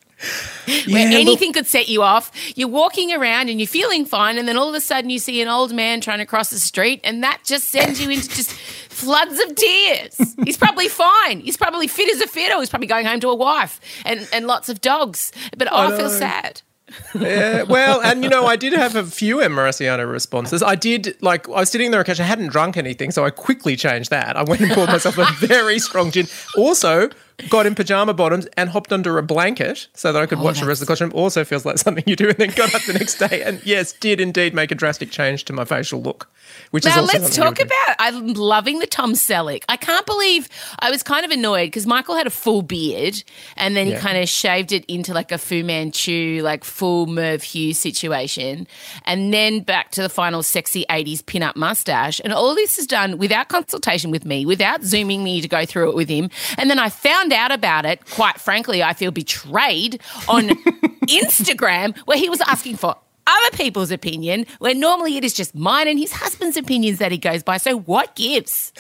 Where 0.67 0.79
Yeah, 0.87 0.95
look- 1.05 1.21
anything 1.21 1.53
could 1.53 1.67
set 1.67 1.89
you 1.89 2.03
off. 2.03 2.31
You're 2.57 2.69
walking 2.69 3.13
around 3.13 3.49
and 3.49 3.59
you're 3.61 3.67
feeling 3.67 4.05
fine, 4.05 4.39
and 4.39 4.47
then 4.47 4.57
all 4.57 4.69
of 4.69 4.75
a 4.77 4.81
sudden 4.81 5.11
you 5.11 5.19
see 5.19 5.43
an 5.43 5.49
old 5.49 5.73
man 5.73 6.01
trying 6.01 6.19
to 6.19 6.27
cross 6.27 6.51
the 6.51 6.61
street, 6.61 7.01
and 7.03 7.25
that 7.25 7.41
just 7.45 7.69
sends 7.69 8.01
you 8.01 8.09
into 8.09 8.29
just 8.29 8.55
floods 9.03 9.41
of 9.41 9.55
tears. 9.55 10.35
He's 10.45 10.57
probably 10.57 10.89
fine. 10.89 11.41
He's 11.41 11.57
probably 11.57 11.89
fit 11.89 12.13
as 12.15 12.21
a 12.21 12.27
fiddle. 12.27 12.61
He's 12.61 12.71
probably 12.71 12.87
going 12.87 13.07
home 13.07 13.21
to 13.21 13.29
a 13.29 13.35
wife 13.35 13.81
and, 14.05 14.29
and 14.33 14.47
lots 14.47 14.69
of 14.69 14.81
dogs. 14.81 15.33
But 15.57 15.73
I, 15.73 15.97
feel 15.97 16.11
sad. 16.11 16.63
Yeah, 17.19 17.63
well, 17.63 18.03
and 18.03 18.23
you 18.23 18.29
know, 18.29 18.45
I 18.47 18.57
did 18.57 18.75
have 18.75 18.97
a 18.97 19.05
few 19.05 19.37
Marciano 19.37 20.11
responses. 20.11 20.63
I 20.63 20.75
did, 20.75 21.17
like, 21.23 21.49
I 21.49 21.61
was 21.61 21.71
sitting 21.71 21.91
there 21.91 22.01
occasionally, 22.01 22.27
I 22.27 22.29
hadn't 22.29 22.49
drunk 22.49 22.77
anything, 22.77 23.11
so 23.11 23.25
I 23.25 23.31
quickly 23.31 23.77
changed 23.77 24.11
that. 24.11 24.37
I 24.37 24.43
went 24.43 24.61
and 24.61 24.71
poured 24.73 24.89
myself 24.89 25.17
a 25.17 25.25
very 25.47 25.79
strong 25.79 26.11
gin. 26.11 26.27
Also, 26.57 27.09
got 27.49 27.67
in 27.67 27.75
pajama 27.75 28.15
bottoms 28.15 28.47
and 28.57 28.71
hopped 28.71 28.93
under 28.93 29.19
a 29.19 29.23
blanket 29.23 29.89
so 29.95 30.13
that 30.13 30.23
I 30.23 30.27
could 30.27 30.39
oh, 30.39 30.43
watch 30.43 30.61
the 30.61 30.67
rest 30.67 30.81
of 30.81 30.87
the 30.87 30.91
costume. 30.91 31.13
Also 31.15 31.45
feels 31.45 31.65
like 31.65 31.79
something 31.79 32.05
you 32.07 32.17
do, 32.17 32.29
and 32.29 32.39
then 32.39 32.51
got 32.51 32.75
up 32.75 32.83
the 32.83 32.93
next 32.93 33.19
day 33.19 33.43
and, 33.43 33.65
yes, 33.65 33.93
did 33.93 34.21
indeed 34.21 34.55
make 34.55 34.71
a 34.71 34.75
drastic 34.75 35.11
change 35.11 35.45
to 35.47 35.53
my 35.53 35.65
facial 35.65 36.03
look. 36.03 36.29
Which 36.71 36.85
is 36.85 36.95
Now 36.95 37.03
also 37.03 37.19
let's 37.19 37.37
talk 37.37 37.61
about. 37.61 37.97
I'm 37.99 38.35
loving 38.35 38.79
the 38.79 38.87
Tom 38.87 39.13
Selleck. 39.13 39.65
I 39.69 39.77
can't 39.77 40.05
believe 40.05 40.49
I 40.81 40.91
was 40.91 41.03
kind 41.03 41.25
of 41.25 41.31
annoyed 41.31 41.67
because 41.67 41.87
Michael 41.87 42.17
had 42.17 42.27
a 42.27 42.31
full 42.31 42.63
beard 42.63 43.23
and 43.57 43.77
then 43.77 43.87
he 43.87 43.95
kind 43.95 44.19
of 44.19 44.29
shaved 44.29 44.73
it 44.73 44.85
into 44.87 45.15
like 45.15 45.33
a 45.33 45.39
Fu 45.39 45.63
Manchu, 45.63 46.41
like 46.43 46.65
full 46.65 47.07
Merv 47.07 47.43
Hughes 47.43 47.79
situation, 47.79 48.67
and 49.05 49.33
then 49.33 49.61
back 49.61 49.91
to 49.93 50.03
the 50.03 50.09
final 50.09 50.43
sexy 50.43 50.85
'80s 50.91 51.25
pin-up 51.25 51.57
mustache. 51.57 52.21
And 52.25 52.33
all 52.33 52.55
this 52.55 52.79
is 52.79 52.87
done 52.87 53.19
without 53.19 53.49
consultation 53.49 54.11
with 54.11 54.25
me, 54.25 54.45
without 54.45 54.83
zooming 54.83 55.23
me 55.23 55.41
to 55.41 55.49
go 55.49 55.65
through 55.65 55.91
it 55.91 55.95
with 55.95 56.09
him. 56.09 56.29
And 56.59 56.69
then 56.69 56.79
I 56.79 56.89
found 56.89 57.22
out 57.31 57.53
about 57.53 57.85
it. 57.85 58.05
Quite 58.11 58.41
frankly, 58.41 58.83
I 58.83 58.95
feel 58.95 59.11
betrayed 59.11 60.01
on 60.27 60.49
Instagram 61.09 61.97
where 62.07 62.17
he 62.17 62.31
was 62.31 62.41
asking 62.41 62.77
for 62.79 62.97
other 63.27 63.57
people's 63.57 63.91
opinion, 63.91 64.47
where 64.59 64.75
normally 64.75 65.17
it 65.17 65.25
is 65.25 65.35
just 65.35 65.55
mine 65.55 65.89
and 65.89 65.99
his 65.99 66.13
husband's 66.13 66.57
opinions 66.57 66.99
that 66.99 67.13
he 67.13 67.19
goes 67.19 67.43
by. 67.43 67.57
So 67.57 67.79
what 67.79 68.15
gives? 68.15 68.73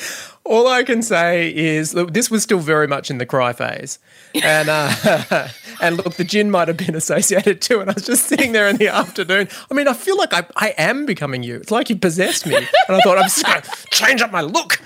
All 0.44 0.66
I 0.66 0.82
can 0.82 1.02
say 1.02 1.54
is 1.54 1.94
look, 1.94 2.12
this 2.12 2.30
was 2.30 2.42
still 2.42 2.58
very 2.58 2.88
much 2.88 3.10
in 3.10 3.18
the 3.18 3.26
cry 3.26 3.52
phase, 3.52 3.98
and 4.42 4.68
uh, 4.68 5.48
and 5.80 5.96
look, 5.96 6.14
the 6.14 6.24
gin 6.24 6.50
might 6.50 6.68
have 6.68 6.76
been 6.76 6.94
associated 6.94 7.60
too. 7.60 7.80
And 7.80 7.90
I 7.90 7.94
was 7.94 8.06
just 8.06 8.26
sitting 8.26 8.52
there 8.52 8.68
in 8.68 8.76
the 8.76 8.88
afternoon. 8.88 9.48
I 9.70 9.74
mean, 9.74 9.86
I 9.86 9.94
feel 9.94 10.16
like 10.16 10.34
I, 10.34 10.44
I 10.56 10.74
am 10.78 11.06
becoming 11.06 11.42
you. 11.42 11.56
It's 11.56 11.70
like 11.70 11.90
you 11.90 11.96
possessed 11.96 12.46
me, 12.46 12.56
and 12.56 12.66
I 12.88 13.00
thought 13.00 13.18
I'm 13.18 13.24
just 13.24 13.44
going 13.44 13.62
to 13.62 13.70
change 13.90 14.22
up 14.22 14.32
my 14.32 14.40
look. 14.40 14.80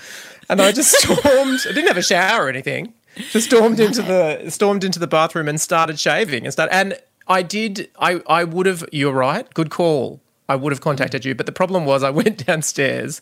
And 0.48 0.62
I 0.62 0.70
just 0.70 0.92
stormed. 0.92 1.60
I 1.68 1.72
didn't 1.72 1.88
have 1.88 1.96
a 1.96 2.02
shower 2.02 2.44
or 2.44 2.48
anything. 2.48 2.92
Just 3.30 3.46
stormed 3.46 3.80
into 3.80 4.02
the 4.02 4.50
stormed 4.50 4.84
into 4.84 4.98
the 4.98 5.06
bathroom 5.06 5.48
and 5.48 5.60
started 5.60 5.98
shaving 5.98 6.44
and 6.44 6.52
start. 6.52 6.68
And 6.72 6.98
I 7.26 7.42
did. 7.42 7.90
I 7.98 8.20
I 8.26 8.44
would 8.44 8.66
have. 8.66 8.84
You're 8.92 9.12
right. 9.12 9.52
Good 9.54 9.70
call. 9.70 10.20
I 10.48 10.54
would 10.54 10.72
have 10.72 10.80
contacted 10.80 11.24
you, 11.24 11.34
but 11.34 11.46
the 11.46 11.52
problem 11.52 11.86
was 11.86 12.02
I 12.02 12.10
went 12.22 12.46
downstairs 12.46 13.20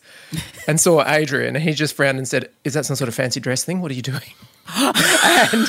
and 0.67 0.79
saw 0.79 1.03
Adrian, 1.07 1.55
and 1.55 1.63
he 1.63 1.73
just 1.73 1.95
frowned 1.95 2.17
and 2.17 2.27
said, 2.27 2.49
"Is 2.63 2.73
that 2.73 2.85
some 2.85 2.95
sort 2.95 3.07
of 3.07 3.15
fancy 3.15 3.39
dress 3.39 3.63
thing? 3.63 3.81
What 3.81 3.91
are 3.91 3.95
you 3.95 4.01
doing?" 4.01 4.21
And 4.73 5.67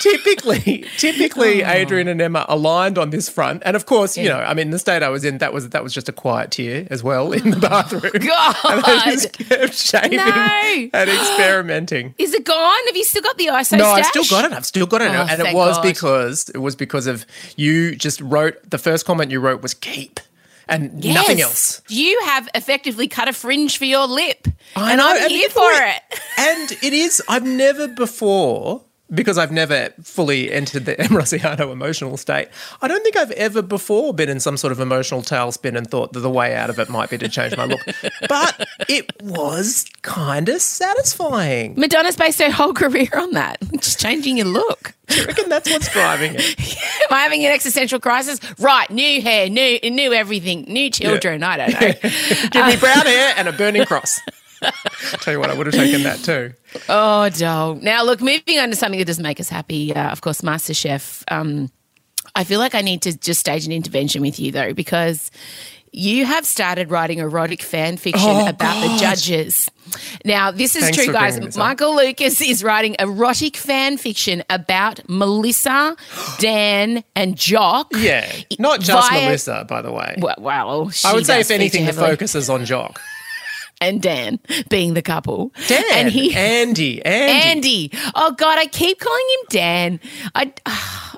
typically, 0.00 0.84
typically, 0.96 1.64
Oh. 1.64 1.68
Adrian 1.70 2.08
and 2.08 2.20
Emma 2.20 2.44
aligned 2.48 2.98
on 2.98 3.10
this 3.10 3.28
front, 3.28 3.62
and 3.64 3.76
of 3.76 3.86
course, 3.86 4.16
you 4.16 4.28
know, 4.28 4.38
I 4.38 4.54
mean, 4.54 4.70
the 4.70 4.78
state 4.78 5.02
I 5.02 5.08
was 5.08 5.24
in, 5.24 5.38
that 5.38 5.52
was 5.52 5.68
that 5.70 5.82
was 5.82 5.92
just 5.92 6.08
a 6.08 6.12
quiet 6.12 6.50
tear 6.52 6.86
as 6.90 7.02
well 7.02 7.32
in 7.32 7.50
the 7.50 7.56
bathroom. 7.58 8.02
God. 8.12 8.56
and 8.70 8.84
I 8.84 9.02
just 9.12 9.32
kept 9.32 9.74
shaving 9.74 10.16
No. 10.18 10.88
and 10.92 11.10
experimenting. 11.10 12.14
Is 12.18 12.34
it 12.34 12.44
gone? 12.44 12.86
Have 12.86 12.96
you 12.96 13.04
still 13.04 13.22
got 13.22 13.36
the 13.38 13.46
ISO 13.46 13.78
No, 13.78 13.86
I've 13.90 14.06
still 14.06 14.24
got 14.30 14.44
it. 14.44 14.52
I've 14.52 14.66
still 14.66 14.86
got 14.86 15.02
it, 15.02 15.10
Oh, 15.10 15.26
and 15.28 15.40
it 15.42 15.54
was 15.54 15.76
God. 15.76 15.82
because 15.82 16.48
it 16.50 16.58
was 16.58 16.76
because 16.76 17.06
of 17.06 17.26
you. 17.56 17.94
Just 17.96 18.20
wrote 18.20 18.56
the 18.68 18.78
first 18.78 19.04
comment 19.06 19.30
you 19.30 19.40
wrote 19.40 19.62
was 19.62 19.74
keep, 19.74 20.20
and 20.68 21.02
Yes. 21.04 21.14
nothing 21.14 21.40
else. 21.40 21.82
You 21.88 22.20
have 22.26 22.48
effectively 22.54 23.08
cut 23.08 23.28
a 23.28 23.32
fringe 23.32 23.78
for 23.78 23.84
your 23.84 24.06
lip. 24.06 24.46
I 24.76 24.92
and 24.92 24.98
know, 24.98 25.08
I'm 25.08 25.22
and 25.22 25.30
here 25.30 25.48
for 25.50 25.62
are- 25.62 25.88
it. 25.88 26.02
And 26.38 26.72
it 26.82 26.92
is. 26.92 27.22
I've 27.28 27.44
never 27.46 27.88
before. 27.88 28.82
Because 29.12 29.38
I've 29.38 29.52
never 29.52 29.88
fully 30.02 30.52
entered 30.52 30.84
the 30.84 31.00
Em 31.00 31.08
Rusciano 31.08 31.72
emotional 31.72 32.16
state, 32.16 32.48
I 32.82 32.88
don't 32.88 33.02
think 33.02 33.16
I've 33.16 33.30
ever 33.32 33.62
before 33.62 34.12
been 34.12 34.28
in 34.28 34.40
some 34.40 34.56
sort 34.56 34.72
of 34.72 34.80
emotional 34.80 35.22
tailspin 35.22 35.76
and 35.76 35.90
thought 35.90 36.12
that 36.12 36.20
the 36.20 36.30
way 36.30 36.54
out 36.54 36.68
of 36.68 36.78
it 36.78 36.88
might 36.90 37.08
be 37.08 37.16
to 37.18 37.28
change 37.28 37.56
my 37.56 37.64
look. 37.64 37.80
But 38.28 38.68
it 38.88 39.10
was 39.22 39.86
kind 40.02 40.48
of 40.48 40.60
satisfying. 40.60 41.74
Madonna's 41.76 42.16
based 42.16 42.40
her 42.40 42.50
whole 42.50 42.74
career 42.74 43.08
on 43.14 43.32
that. 43.32 43.58
Just 43.72 44.00
changing 44.00 44.36
your 44.36 44.46
look. 44.46 44.94
I 45.10 45.24
reckon 45.24 45.48
that's 45.48 45.70
what's 45.70 45.90
driving 45.90 46.34
it. 46.34 46.58
Am 46.60 47.16
I 47.16 47.20
having 47.20 47.44
an 47.46 47.52
existential 47.52 47.98
crisis? 47.98 48.40
Right, 48.58 48.90
new 48.90 49.22
hair, 49.22 49.48
new 49.48 49.78
new 49.84 50.12
everything, 50.12 50.62
new 50.68 50.90
children. 50.90 51.42
I 51.42 51.56
don't 51.56 51.72
know. 51.72 51.92
Give 52.50 52.66
me 52.66 52.74
uh, 52.74 52.80
brown 52.80 53.06
hair 53.06 53.34
and 53.36 53.48
a 53.48 53.52
burning 53.52 53.86
cross. 53.86 54.20
Tell 55.20 55.34
you 55.34 55.40
what, 55.40 55.50
I 55.50 55.54
would 55.54 55.66
have 55.66 55.74
taken 55.74 56.02
that 56.02 56.18
too. 56.18 56.52
Oh, 56.88 57.28
doll. 57.30 57.76
Now, 57.76 58.04
look, 58.04 58.20
moving 58.20 58.58
on 58.58 58.70
to 58.70 58.76
something 58.76 58.98
that 58.98 59.06
does 59.06 59.20
make 59.20 59.40
us 59.40 59.48
happy. 59.48 59.94
Uh, 59.94 60.10
of 60.10 60.20
course, 60.20 60.40
MasterChef. 60.40 61.24
Um, 61.28 61.70
I 62.34 62.44
feel 62.44 62.58
like 62.60 62.74
I 62.74 62.82
need 62.82 63.02
to 63.02 63.16
just 63.16 63.40
stage 63.40 63.66
an 63.66 63.72
intervention 63.72 64.22
with 64.22 64.38
you 64.38 64.52
though, 64.52 64.72
because 64.74 65.30
you 65.92 66.26
have 66.26 66.44
started 66.44 66.90
writing 66.90 67.18
erotic 67.18 67.62
fan 67.62 67.96
fiction 67.96 68.28
Oh, 68.28 68.46
about 68.48 68.80
the 68.82 68.98
judges. 68.98 69.70
Now, 70.24 70.50
this 70.50 70.76
is 70.76 70.82
Thanks 70.84 70.96
true, 71.02 71.12
guys. 71.12 71.40
this 71.40 71.56
up. 71.56 71.58
Michael 71.58 71.96
Lucas 71.96 72.40
is 72.40 72.62
writing 72.62 72.94
erotic 72.98 73.56
fan 73.56 73.96
fiction 73.96 74.44
about 74.50 75.00
Melissa, 75.08 75.96
Dan, 76.38 77.02
and 77.16 77.36
Jock. 77.36 77.92
Yeah, 77.96 78.30
not 78.58 78.80
just 78.80 79.10
Via- 79.10 79.24
Melissa, 79.24 79.64
by 79.68 79.82
the 79.82 79.90
way. 79.92 80.16
Well, 80.18 80.36
well 80.38 80.90
I 81.04 81.14
would 81.14 81.26
say, 81.26 81.40
if 81.40 81.50
anything, 81.50 81.86
the 81.86 81.92
focus 81.92 82.34
is 82.34 82.50
on 82.50 82.64
Jock. 82.64 83.00
And 83.80 84.02
Dan 84.02 84.40
being 84.68 84.94
the 84.94 85.02
couple. 85.02 85.52
Dan, 85.66 85.84
and 85.92 86.08
he 86.10 86.34
Andy, 86.34 87.02
Andy. 87.04 87.48
Andy. 87.48 87.90
Oh 88.14 88.32
God, 88.32 88.58
I 88.58 88.66
keep 88.66 88.98
calling 88.98 89.26
him 89.40 89.46
Dan. 89.50 90.00
I. 90.34 90.52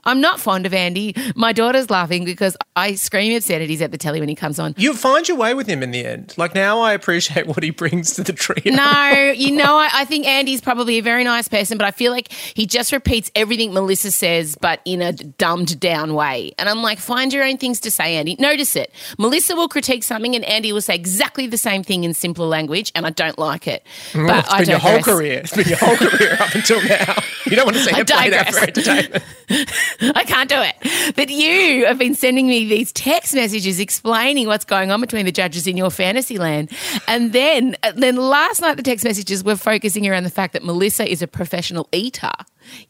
I'm 0.05 0.21
not 0.21 0.41
fond 0.41 0.67
of 0.67 0.75
Andy. 0.75 1.15
My 1.35 1.53
daughter's 1.53 1.91
laughing 1.91 2.25
because 2.25 2.57
I 2.77 2.95
scream 2.95 3.37
obscenities 3.37 3.83
at 3.83 3.91
the 3.91 3.99
telly 3.99 4.21
when 4.21 4.29
he 4.29 4.35
comes 4.35 4.59
on. 4.59 4.75
You 4.77 4.95
find 4.95 5.27
your 5.29 5.37
way 5.37 5.55
with 5.55 5.67
him 5.67 5.83
in 5.83 5.91
the 5.91 6.05
end. 6.05 6.35
Like 6.37 6.55
now, 6.55 6.81
I 6.81 6.93
appreciate 6.93 7.47
what 7.47 7.63
he 7.63 7.71
brings 7.71 8.15
to 8.15 8.23
the 8.23 8.33
trio. 8.33 8.75
No, 8.75 9.33
you 9.37 9.53
know, 9.53 9.77
I, 9.77 9.91
I 9.93 10.05
think 10.05 10.27
Andy's 10.27 10.61
probably 10.61 10.99
a 10.99 11.03
very 11.03 11.25
nice 11.25 11.49
person, 11.49 11.79
but 11.79 11.87
I 11.87 11.91
feel 11.91 12.13
like 12.13 12.33
he 12.33 12.67
just 12.67 12.93
repeats 12.93 13.31
everything 13.35 13.73
Melissa 13.73 14.11
says, 14.11 14.57
but 14.61 14.81
in 14.85 15.03
a 15.03 15.13
dumbed 15.13 15.79
down 15.81 16.15
way. 16.15 16.53
And 16.59 16.69
I'm 16.69 16.83
like, 16.83 16.99
find 16.99 17.33
your 17.33 17.45
own 17.45 17.59
things 17.59 17.81
to 17.81 17.91
say, 17.91 18.17
Andy. 18.17 18.37
Notice 18.39 18.77
it. 18.77 18.93
Melissa 19.19 19.55
will 19.55 19.69
critique 19.69 20.05
something, 20.05 20.35
and 20.35 20.45
Andy 20.45 20.73
will 20.73 20.81
say 20.81 20.95
exactly 20.95 21.47
the 21.47 21.59
same 21.59 21.83
thing 21.83 22.05
in 22.05 22.15
simpler 22.15 22.47
language, 22.47 22.93
and 22.95 23.07
I 23.07 23.11
don't 23.11 23.39
like 23.39 23.67
it. 23.67 23.85
Mm, 24.13 24.27
but 24.27 24.31
Well, 24.31 24.39
it's 24.41 24.53
I 24.53 24.59
been 24.61 24.69
your 24.71 24.79
whole 24.79 25.03
career. 25.03 25.41
It's 25.41 25.57
been 25.57 25.69
your 25.69 25.79
whole 25.79 25.97
career 25.97 26.37
up 26.41 26.55
until 26.55 26.83
now. 26.83 27.17
You 27.47 27.57
don't 27.57 27.67
want 27.67 27.77
to 27.77 27.83
see 27.83 27.91
I 27.95 28.01
it 28.01 28.09
played 28.09 28.33
out 28.33 28.55
for 28.55 28.61
entertainment. 28.63 29.25
I 30.15 30.25
can't 30.25 30.49
do 30.49 30.57
it. 30.61 31.15
But 31.17 31.31
you 31.31 31.87
have 31.87 31.99
been 31.99 32.15
sending 32.15 32.47
me 32.47 32.67
these 32.67 32.93
text 32.93 33.35
messages 33.35 33.81
explaining 33.81 34.47
what's 34.47 34.65
going 34.65 34.91
on 34.91 35.01
between 35.01 35.27
the 35.27 35.33
judges 35.33 35.67
in 35.67 35.77
your 35.77 35.91
fantasy 35.91 36.39
land. 36.39 36.71
And 37.09 37.33
then, 37.33 37.77
uh, 37.83 37.93
then 37.95 38.17
last 38.17 38.61
night, 38.61 38.77
the 38.77 38.83
text 38.83 39.05
messages 39.05 39.43
were 39.45 39.57
focusing 39.57 40.07
around 40.09 40.25
the 40.25 40.31
fact 40.31 40.53
that 40.53 40.65
Melissa 40.65 41.11
is 41.11 41.23
a 41.23 41.27
professional 41.27 41.89
eater, 41.93 42.33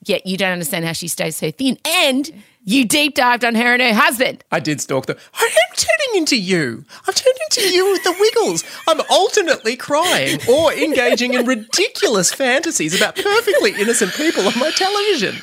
yet 0.05 0.27
you 0.27 0.37
don't 0.37 0.53
understand 0.53 0.85
how 0.85 0.93
she 0.93 1.09
stays 1.09 1.37
so 1.37 1.51
thin. 1.51 1.79
And 1.85 2.31
you 2.65 2.85
deep 2.85 3.15
dived 3.15 3.45
on 3.45 3.55
her 3.55 3.73
and 3.73 3.81
her 3.81 3.95
husband. 3.95 4.45
I 4.53 4.61
did 4.61 4.81
stalk 4.81 5.07
them. 5.07 5.17
I 5.35 5.45
am 5.45 5.77
turning 5.77 6.21
into 6.21 6.37
you. 6.37 6.85
I'm 7.07 7.15
turning 7.15 7.39
into 7.51 7.75
you 7.75 7.91
with 7.91 8.05
the 8.05 8.15
wiggles. 8.19 8.65
I'm 8.87 9.01
alternately 9.11 9.77
crying 9.77 10.39
or 10.49 10.73
engaging 10.73 11.35
in 11.35 11.47
ridiculous 11.47 12.33
fantasies 12.33 12.95
about 12.95 13.17
perfectly 13.17 13.73
innocent 13.81 14.13
people 14.13 14.47
on 14.47 14.59
my 14.59 14.71
television. 14.73 15.37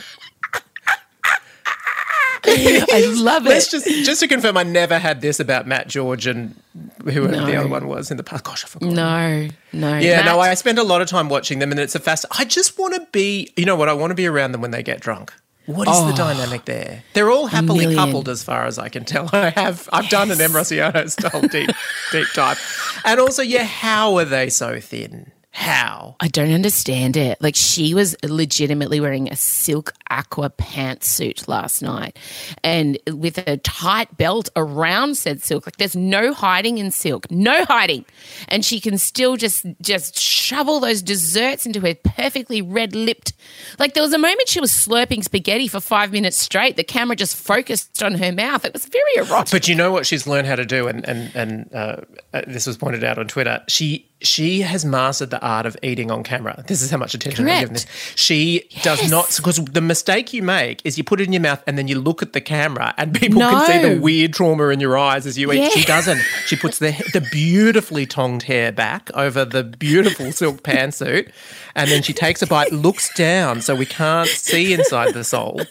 I 2.91 3.13
love 3.15 3.43
Let's 3.43 3.73
it. 3.73 3.83
just 3.83 4.05
just 4.05 4.19
to 4.21 4.27
confirm, 4.27 4.57
I 4.57 4.63
never 4.63 4.97
had 4.99 5.21
this 5.21 5.39
about 5.39 5.67
Matt 5.67 5.87
George 5.87 6.27
and 6.27 6.55
whoever 7.03 7.27
the 7.27 7.55
other 7.55 7.67
one 7.67 7.87
was 7.87 8.11
in 8.11 8.17
the 8.17 8.23
past. 8.23 8.43
Gosh, 8.43 8.63
I 8.63 8.67
forgot. 8.67 8.89
No, 8.89 9.47
no. 9.73 9.97
Yeah, 9.97 10.21
no, 10.21 10.37
Matt- 10.37 10.49
I 10.49 10.53
spend 10.55 10.79
a 10.79 10.83
lot 10.83 11.01
of 11.01 11.07
time 11.07 11.29
watching 11.29 11.59
them, 11.59 11.71
and 11.71 11.79
it's 11.79 11.95
a 11.95 11.99
fast. 11.99 12.25
I 12.31 12.45
just 12.45 12.77
want 12.77 12.95
to 12.95 13.07
be, 13.11 13.51
you 13.55 13.65
know 13.65 13.75
what? 13.75 13.89
I 13.89 13.93
want 13.93 14.11
to 14.11 14.15
be 14.15 14.27
around 14.27 14.51
them 14.51 14.61
when 14.61 14.71
they 14.71 14.83
get 14.83 14.99
drunk. 14.99 15.33
What 15.67 15.89
is 15.89 15.99
the 15.99 16.13
oh. 16.13 16.15
dynamic 16.15 16.63
there? 16.63 17.03
They're 17.13 17.29
all 17.29 17.47
happily 17.47 17.93
coupled, 17.93 18.29
as 18.29 18.41
far 18.41 18.65
as 18.65 18.79
I 18.79 18.87
can 18.87 19.03
tell. 19.03 19.29
I 19.33 19.49
have, 19.49 19.89
I've 19.91 20.07
done 20.07 20.31
an 20.31 20.39
Em 20.39 20.51
Rusciano 20.51 21.09
style 21.09 21.41
deep, 21.41 21.69
deep 22.11 22.27
dive, 22.33 23.01
and 23.03 23.19
also, 23.19 23.41
yeah, 23.41 23.65
how 23.65 24.17
are 24.17 24.25
they 24.25 24.49
so 24.49 24.79
thin? 24.79 25.31
How? 25.57 26.15
I 26.19 26.27
don't 26.27 26.51
understand 26.51 27.17
it. 27.17 27.41
Like 27.41 27.55
she 27.55 27.95
was 27.95 28.15
legitimately 28.23 28.99
wearing 28.99 29.27
a 29.27 29.35
silk 29.35 29.91
aqua 30.07 30.51
pantsuit 30.51 31.47
last 31.47 31.81
night 31.81 32.15
and 32.63 32.99
with 33.11 33.39
a 33.39 33.57
tight 33.57 34.15
belt 34.17 34.49
around 34.55 35.15
said 35.15 35.41
silk. 35.41 35.65
Like 35.65 35.77
there's 35.77 35.95
no 35.95 36.31
hiding 36.31 36.77
in 36.77 36.91
silk. 36.91 37.31
No 37.31 37.65
hiding. 37.65 38.05
And 38.49 38.63
she 38.63 38.79
can 38.79 38.99
still 38.99 39.35
just 39.35 39.65
just 39.81 40.19
shovel 40.19 40.79
those 40.79 41.01
desserts 41.01 41.65
into 41.65 41.79
her 41.79 41.95
perfectly 41.95 42.61
red-lipped. 42.61 43.33
Like 43.79 43.95
there 43.95 44.03
was 44.03 44.13
a 44.13 44.19
moment 44.19 44.47
she 44.47 44.61
was 44.61 44.71
slurping 44.71 45.23
spaghetti 45.23 45.67
for 45.67 45.79
5 45.79 46.11
minutes 46.11 46.37
straight. 46.37 46.77
The 46.77 46.83
camera 46.83 47.15
just 47.15 47.35
focused 47.35 48.03
on 48.03 48.13
her 48.13 48.31
mouth. 48.31 48.63
It 48.63 48.73
was 48.73 48.85
very 48.85 49.27
erotic. 49.27 49.51
But 49.51 49.67
you 49.67 49.73
know 49.73 49.91
what 49.91 50.05
she's 50.05 50.27
learned 50.27 50.45
how 50.45 50.55
to 50.55 50.65
do, 50.65 50.87
and 50.87 51.03
and 51.09 51.35
and 51.35 51.73
uh, 51.73 52.01
uh, 52.31 52.41
this 52.45 52.67
was 52.67 52.77
pointed 52.77 53.03
out 53.03 53.17
on 53.17 53.27
Twitter. 53.27 53.63
She 53.67 54.07
she 54.21 54.62
has 54.62 54.83
mastered 54.83 55.29
the 55.29 55.41
art 55.41 55.65
of 55.65 55.77
eating 55.83 56.09
on 56.09 56.24
camera. 56.24 56.63
This 56.67 56.81
is 56.81 56.89
how 56.89 56.97
much 56.97 57.13
attention 57.13 57.47
I'm 57.47 57.59
giving 57.59 57.74
this. 57.74 57.86
Correct. 57.86 58.17
She 58.17 58.67
does 58.81 59.09
not 59.09 59.33
because 59.36 59.63
the 59.63 59.81
mistake 59.81 60.33
you 60.33 60.41
make 60.41 60.83
is 60.86 60.97
you 60.97 61.03
put 61.03 61.21
it 61.21 61.25
in 61.25 61.33
your 61.33 61.41
mouth 61.41 61.63
and 61.67 61.77
then 61.77 61.88
you 61.88 62.00
look 62.00 62.21
at 62.21 62.33
the 62.33 62.41
camera 62.41 62.93
and 62.97 63.13
people 63.19 63.39
can 63.41 63.65
see 63.67 63.93
the 63.93 64.01
weird 64.01 64.33
trauma 64.33 64.69
in 64.69 64.79
your 64.79 64.97
eyes 64.97 65.27
as 65.27 65.38
you 65.38 65.51
eat. 65.51 65.71
She 65.71 65.83
doesn't. 65.86 66.19
She 66.45 66.55
puts 66.55 66.79
the 66.79 66.91
the 67.13 67.27
beautifully 67.31 68.05
tonged 68.05 68.43
hair 68.43 68.71
back 68.71 69.12
over 69.13 69.45
the 69.45 69.63
beautiful 69.63 70.31
silk 70.31 70.63
pantsuit, 70.63 71.31
and 71.75 71.89
then 71.91 72.01
she 72.01 72.13
takes 72.13 72.41
a 72.41 72.47
bite, 72.47 72.71
looks 72.71 73.13
down 73.13 73.62
so 73.62 73.75
we 73.75 73.86
can't 73.86 74.29
see 74.29 74.74
inside 74.74 75.13
the 75.13 75.24
soul 75.24 75.62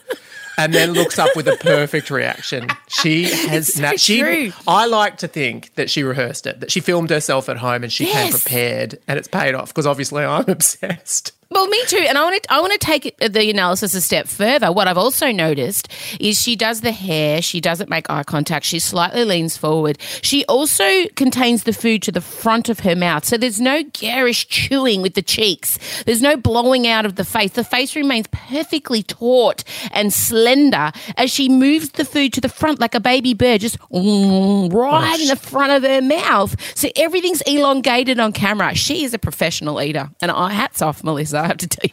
and 0.59 0.73
then 0.73 0.93
looks 0.93 1.19
up 1.19 1.35
with 1.37 1.49
a 1.49 1.57
perfect 1.57 2.11
reaction. 2.11 2.69
She 2.89 3.25
has 3.49 3.75
so 3.75 3.83
na- 3.83 3.97
she 3.97 4.21
true. 4.21 4.53
I 4.67 4.87
like 4.87 5.19
to 5.19 5.29
think 5.29 5.75
that 5.75 5.91
she 5.91 6.03
rehearsed 6.03 6.47
it, 6.47 6.61
that 6.61 6.71
she 6.71 6.81
filmed 6.81 7.11
herself 7.11 7.49
at 7.49 7.59
home 7.59 7.83
and 7.83 7.93
she 7.93 8.07
came 8.07 8.31
prepared 8.31 8.99
and 9.07 9.19
it's 9.19 9.29
paid 9.29 9.55
off 9.55 9.69
because 9.69 9.87
obviously 9.87 10.25
I'm 10.25 10.45
obsessed. 10.49 11.33
Well, 11.51 11.69
me 11.69 11.81
too. 11.87 12.05
And 12.09 12.19
I 12.19 12.25
want 12.25 12.43
to 12.43 12.53
I 12.53 12.61
want 12.61 12.73
to 12.73 12.79
take 12.79 13.17
the 13.19 13.51
analysis 13.51 13.95
a 13.95 14.01
step 14.01 14.27
further. 14.27 14.73
What 14.73 14.89
I've 14.89 14.99
also 14.99 15.31
noticed 15.31 15.89
is 16.19 16.41
she 16.41 16.57
does 16.57 16.81
the 16.81 16.93
hair, 16.93 17.41
she 17.41 17.61
doesn't 17.61 17.89
make 17.89 18.11
eye 18.11 18.25
contact, 18.25 18.65
she 18.65 18.79
slightly 18.79 19.25
leans 19.25 19.57
forward. 19.57 19.99
She 20.23 20.45
also 20.47 21.07
contains 21.15 21.63
the 21.63 21.73
food 21.73 22.03
to 22.03 22.13
the 22.13 22.21
front 22.21 22.69
of 22.69 22.81
her 22.81 22.97
mouth. 22.97 23.25
So 23.25 23.37
there's 23.37 23.61
no 23.61 23.85
garish 23.93 24.49
chewing 24.49 25.03
with 25.03 25.15
the 25.15 25.23
cheeks. 25.23 25.79
There's 26.05 26.21
no 26.21 26.37
blowing 26.37 26.87
out 26.89 27.07
of 27.07 27.15
the 27.15 27.25
face. 27.25 27.53
The 27.53 27.65
face 27.65 27.95
remains 27.95 28.27
perfectly 28.33 29.03
taut 29.03 29.63
and 29.93 30.13
slender 30.13 30.91
as 31.17 31.31
she 31.31 31.49
moves 31.49 31.91
the 31.91 32.05
food 32.05 32.33
to 32.35 32.41
the 32.41 32.49
front 32.49 32.81
like 32.81 32.95
a 32.95 33.01
baby 33.01 33.35
bird, 33.35 33.61
just 33.61 33.79
right 33.91 35.19
in 35.21 35.29
the 35.29 35.37
front 35.41 35.73
of 35.73 35.83
her 35.85 36.03
mouth. 36.03 36.57
So 36.77 36.89
everything's 36.97 37.43
elongated 37.43 38.19
on 38.19 38.33
camera. 38.33 38.75
She 38.75 39.05
is 39.05 39.15
a 39.15 39.19
professional 39.19 39.81
eater. 39.81 40.11
And 40.21 40.31
I 40.31 40.53
hats 40.53 40.83
off, 40.83 41.05
Melissa, 41.05 41.36
I 41.37 41.47
have 41.47 41.59
to 41.59 41.69
tell 41.69 41.85
you. 41.89 41.91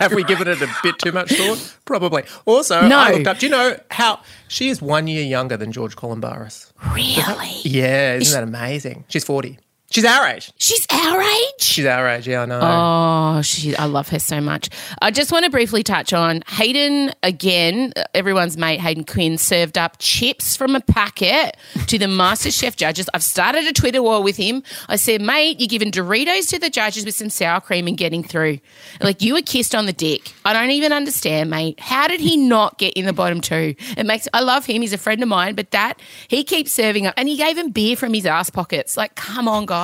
Have 0.00 0.12
we 0.12 0.24
given 0.24 0.48
it 0.48 0.60
a 0.60 0.68
bit 0.82 0.98
too 0.98 1.12
much 1.12 1.30
thought? 1.30 1.76
Probably. 1.84 2.24
Also, 2.46 2.86
No. 2.88 2.98
I 2.98 3.12
looked 3.12 3.26
up. 3.28 3.38
Do 3.38 3.46
you 3.46 3.52
know 3.52 3.76
how 3.90 4.18
she 4.48 4.68
is 4.68 4.82
one 4.82 5.06
year 5.06 5.22
younger 5.22 5.56
than 5.56 5.70
George 5.72 5.94
Calombaris? 5.94 6.72
Really? 6.92 7.60
Yeah, 7.62 8.14
isn't 8.14 8.34
that 8.34 8.42
amazing? 8.42 9.04
She's 9.08 9.24
40. 9.24 9.58
She's 9.94 10.04
our 10.04 10.26
age. 10.26 10.52
She's 10.58 10.84
our 10.90 11.22
age. 11.22 11.60
She's 11.60 11.86
our 11.86 12.08
age. 12.08 12.26
Yeah, 12.26 12.42
I 12.42 12.46
know. 12.46 12.58
Oh, 12.60 13.42
she, 13.42 13.76
I 13.76 13.84
love 13.84 14.08
her 14.08 14.18
so 14.18 14.40
much. 14.40 14.68
I 15.00 15.12
just 15.12 15.30
want 15.30 15.44
to 15.44 15.52
briefly 15.52 15.84
touch 15.84 16.12
on 16.12 16.42
Hayden 16.48 17.12
again. 17.22 17.92
Everyone's 18.12 18.56
mate 18.56 18.80
Hayden 18.80 19.04
Quinn 19.04 19.38
served 19.38 19.78
up 19.78 19.98
chips 20.00 20.56
from 20.56 20.74
a 20.74 20.80
packet 20.80 21.56
to 21.86 21.96
the 21.96 22.08
Master 22.08 22.50
Chef 22.50 22.74
judges. 22.74 23.08
I've 23.14 23.22
started 23.22 23.68
a 23.68 23.72
Twitter 23.72 24.02
war 24.02 24.20
with 24.20 24.36
him. 24.36 24.64
I 24.88 24.96
said, 24.96 25.22
mate, 25.22 25.60
you're 25.60 25.68
giving 25.68 25.92
Doritos 25.92 26.50
to 26.50 26.58
the 26.58 26.70
judges 26.70 27.04
with 27.04 27.14
some 27.14 27.30
sour 27.30 27.60
cream 27.60 27.86
and 27.86 27.96
getting 27.96 28.24
through. 28.24 28.58
Like 29.00 29.22
you 29.22 29.34
were 29.34 29.42
kissed 29.42 29.76
on 29.76 29.86
the 29.86 29.92
dick. 29.92 30.32
I 30.44 30.52
don't 30.52 30.72
even 30.72 30.92
understand, 30.92 31.50
mate. 31.50 31.78
How 31.78 32.08
did 32.08 32.18
he 32.18 32.36
not 32.36 32.78
get 32.78 32.94
in 32.94 33.06
the 33.06 33.12
bottom 33.12 33.40
two? 33.40 33.76
It 33.96 34.06
makes. 34.06 34.26
I 34.34 34.40
love 34.40 34.66
him. 34.66 34.82
He's 34.82 34.92
a 34.92 34.98
friend 34.98 35.22
of 35.22 35.28
mine, 35.28 35.54
but 35.54 35.70
that 35.70 36.02
he 36.26 36.42
keeps 36.42 36.72
serving 36.72 37.06
up, 37.06 37.14
and 37.16 37.28
he 37.28 37.36
gave 37.36 37.56
him 37.56 37.70
beer 37.70 37.94
from 37.94 38.12
his 38.12 38.26
ass 38.26 38.50
pockets. 38.50 38.96
Like, 38.96 39.14
come 39.14 39.46
on, 39.46 39.66
guys. 39.66 39.83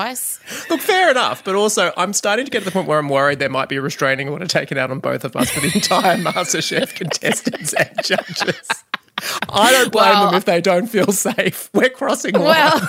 Look, 0.71 0.81
fair 0.81 1.11
enough, 1.11 1.45
but 1.45 1.55
also 1.55 1.93
I'm 1.97 2.13
starting 2.13 2.45
to 2.45 2.51
get 2.51 2.61
to 2.61 2.65
the 2.67 2.71
point 2.71 2.89
where 2.89 2.99
I'm 2.99 3.09
worried 3.09 3.39
there 3.39 3.49
might 3.49 3.69
be 3.69 3.77
a 3.77 3.83
restraining 3.83 4.29
order 4.29 4.47
taken 4.47 4.79
out 4.79 4.91
on 4.91 5.01
both 5.01 5.25
of 5.25 5.37
us 5.37 5.51
for 5.51 5.61
the 5.61 5.71
entire 5.75 6.17
MasterChef 6.23 6.95
contestants 6.95 7.73
and 7.75 7.91
judges. 8.05 8.61
I 9.51 9.71
don't 9.73 9.93
blame 9.93 10.11
Well- 10.15 10.27
them 10.31 10.35
if 10.35 10.45
they 10.47 10.61
don't 10.63 10.87
feel 10.87 11.13
safe. 11.13 11.69
We're 11.75 11.91
crossing 11.91 12.35
lines. 12.35 12.81
Well, 12.81 12.89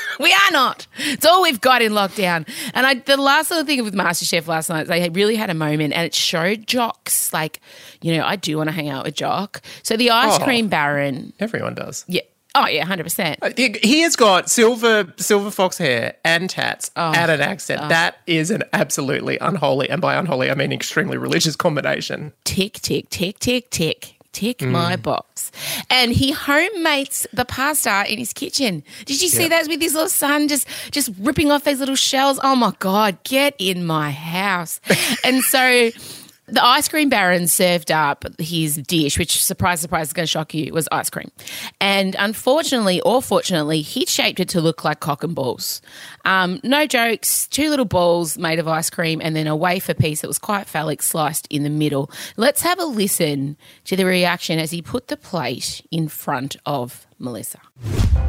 we 0.20 0.30
are 0.30 0.50
not. 0.50 0.86
It's 0.98 1.24
all 1.24 1.40
we've 1.42 1.62
got 1.62 1.80
in 1.80 1.92
lockdown. 1.92 2.46
And 2.74 2.86
I, 2.86 2.94
the 2.94 3.16
last 3.16 3.50
little 3.50 3.64
thing 3.64 3.82
with 3.82 3.94
MasterChef 3.94 4.46
last 4.46 4.68
night, 4.68 4.86
they 4.86 5.08
really 5.08 5.34
had 5.36 5.48
a 5.48 5.54
moment, 5.54 5.94
and 5.94 6.04
it 6.04 6.14
showed 6.14 6.66
Jocks 6.66 7.32
like, 7.32 7.60
you 8.02 8.14
know, 8.14 8.22
I 8.24 8.36
do 8.36 8.58
want 8.58 8.68
to 8.68 8.72
hang 8.72 8.90
out 8.90 9.04
with 9.06 9.14
Jock. 9.14 9.62
So 9.82 9.96
the 9.96 10.10
ice 10.10 10.38
Oh. 10.38 10.44
cream 10.44 10.68
baron, 10.68 11.32
Everyone 11.40 11.74
does. 11.74 12.04
yeah, 12.06 12.20
oh 12.54 12.66
yeah, 12.66 12.84
hundred 12.84 13.04
percent. 13.04 13.38
Oh, 13.42 13.50
he 13.56 13.76
he 13.82 14.00
has 14.00 14.16
got 14.16 14.50
silver 14.50 15.12
silver 15.16 15.50
fox 15.50 15.78
hair 15.78 16.16
and 16.24 16.48
tats 16.48 16.90
oh, 16.96 17.12
and 17.12 17.30
an 17.30 17.40
accent. 17.40 17.80
Oh. 17.84 17.88
That 17.88 18.16
is 18.26 18.50
an 18.50 18.62
absolutely 18.72 19.38
unholy, 19.38 19.88
and 19.88 20.00
by 20.00 20.14
unholy 20.14 20.50
I 20.50 20.54
mean 20.54 20.72
extremely 20.72 21.16
religious 21.16 21.56
combination. 21.56 22.32
Tick 22.44 22.74
tick 22.74 23.08
tick 23.10 23.38
tick 23.38 23.70
tick. 23.70 24.16
Tick 24.32 24.60
mm. 24.60 24.70
my 24.70 24.96
box. 24.96 25.52
And 25.90 26.10
he 26.10 26.32
homemates 26.32 27.26
the 27.34 27.44
pasta 27.44 28.10
in 28.10 28.18
his 28.18 28.32
kitchen. 28.32 28.82
Did 29.04 29.20
you 29.20 29.28
see 29.28 29.42
Yeah. 29.42 29.48
that 29.50 29.68
with 29.68 29.82
his 29.82 29.92
little 29.92 30.08
son 30.08 30.48
just 30.48 30.66
just 30.90 31.10
ripping 31.18 31.50
off 31.50 31.64
those 31.64 31.80
little 31.80 31.96
shells? 31.96 32.40
Oh 32.42 32.56
my 32.56 32.72
God, 32.78 33.22
get 33.24 33.54
in 33.58 33.84
my 33.84 34.10
house. 34.10 34.80
and 35.24 35.42
so 35.42 35.90
the 36.52 36.62
ice 36.62 36.86
cream 36.86 37.08
baron 37.08 37.48
served 37.48 37.90
up 37.90 38.26
his 38.38 38.76
dish, 38.76 39.18
which 39.18 39.42
surprise, 39.42 39.80
surprise 39.80 40.08
is 40.08 40.12
going 40.12 40.24
to 40.24 40.30
shock 40.30 40.52
you, 40.52 40.70
was 40.72 40.86
ice 40.92 41.08
cream. 41.08 41.30
And 41.80 42.14
unfortunately, 42.18 43.00
or 43.00 43.22
fortunately, 43.22 43.80
he 43.80 44.04
shaped 44.04 44.38
it 44.38 44.50
to 44.50 44.60
look 44.60 44.84
like 44.84 45.00
cock 45.00 45.24
and 45.24 45.34
balls. 45.34 45.80
Um, 46.26 46.60
no 46.62 46.86
jokes, 46.86 47.46
two 47.48 47.70
little 47.70 47.86
balls 47.86 48.36
made 48.36 48.58
of 48.58 48.68
ice 48.68 48.90
cream 48.90 49.22
and 49.22 49.34
then 49.34 49.46
a 49.46 49.56
wafer 49.56 49.94
piece 49.94 50.20
that 50.20 50.28
was 50.28 50.38
quite 50.38 50.66
phallic 50.66 51.02
sliced 51.02 51.46
in 51.48 51.62
the 51.62 51.70
middle. 51.70 52.10
Let's 52.36 52.60
have 52.60 52.78
a 52.78 52.84
listen 52.84 53.56
to 53.84 53.96
the 53.96 54.04
reaction 54.04 54.58
as 54.58 54.70
he 54.70 54.82
put 54.82 55.08
the 55.08 55.16
plate 55.16 55.80
in 55.90 56.06
front 56.08 56.56
of 56.66 57.06
Melissa. 57.18 57.60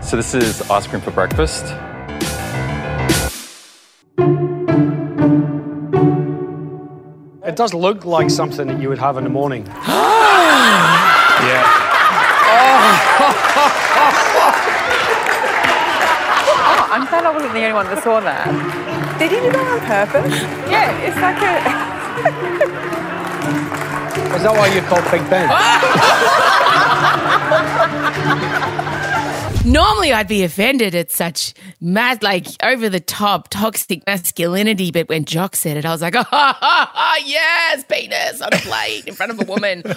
So 0.01 0.15
this 0.15 0.33
is 0.33 0.61
ice 0.71 0.87
cream 0.87 1.01
for 1.01 1.11
breakfast. 1.11 1.65
It 7.45 7.57
does 7.57 7.73
look 7.73 8.05
like 8.05 8.29
something 8.29 8.67
that 8.67 8.79
you 8.79 8.87
would 8.87 8.99
have 8.99 9.17
in 9.17 9.25
the 9.25 9.29
morning. 9.29 9.67
Yeah. 11.43 11.65
Oh, 16.55 16.87
I'm 16.89 17.05
glad 17.07 17.25
I 17.25 17.31
wasn't 17.33 17.53
the 17.53 17.59
only 17.59 17.73
one 17.73 17.85
that 17.87 18.01
saw 18.01 18.21
that. 18.21 18.47
Did 19.19 19.31
you 19.31 19.41
do 19.41 19.51
that 19.51 19.67
on 19.67 19.79
purpose? 19.81 20.41
Yeah, 20.71 20.95
it's 21.03 21.17
like 21.19 21.41
a. 21.43 21.59
Is 24.37 24.43
that 24.43 24.53
why 24.55 24.67
you're 24.67 24.83
called 24.83 25.03
Big 25.11 25.29
Ben? 25.29 25.49
Normally, 29.65 30.11
I'd 30.11 30.27
be 30.27 30.43
offended 30.43 30.93
at 30.93 31.09
such 31.09 31.53
mad, 31.79 32.21
like 32.21 32.47
over 32.63 32.89
the 32.89 32.99
top, 32.99 33.47
toxic 33.49 34.05
masculinity. 34.05 34.91
But 34.91 35.07
when 35.07 35.23
Jock 35.23 35.55
said 35.55 35.77
it, 35.77 35.85
I 35.85 35.91
was 35.91 36.01
like, 36.01 36.15
oh, 36.15 36.23
ha, 36.23 36.57
ha, 36.61 37.23
yes, 37.25 37.85
penis 37.85 38.41
on 38.41 38.53
a 38.53 38.57
plate 38.57 39.07
in 39.07 39.13
front 39.13 39.31
of 39.31 39.39
a 39.39 39.45
woman. 39.45 39.83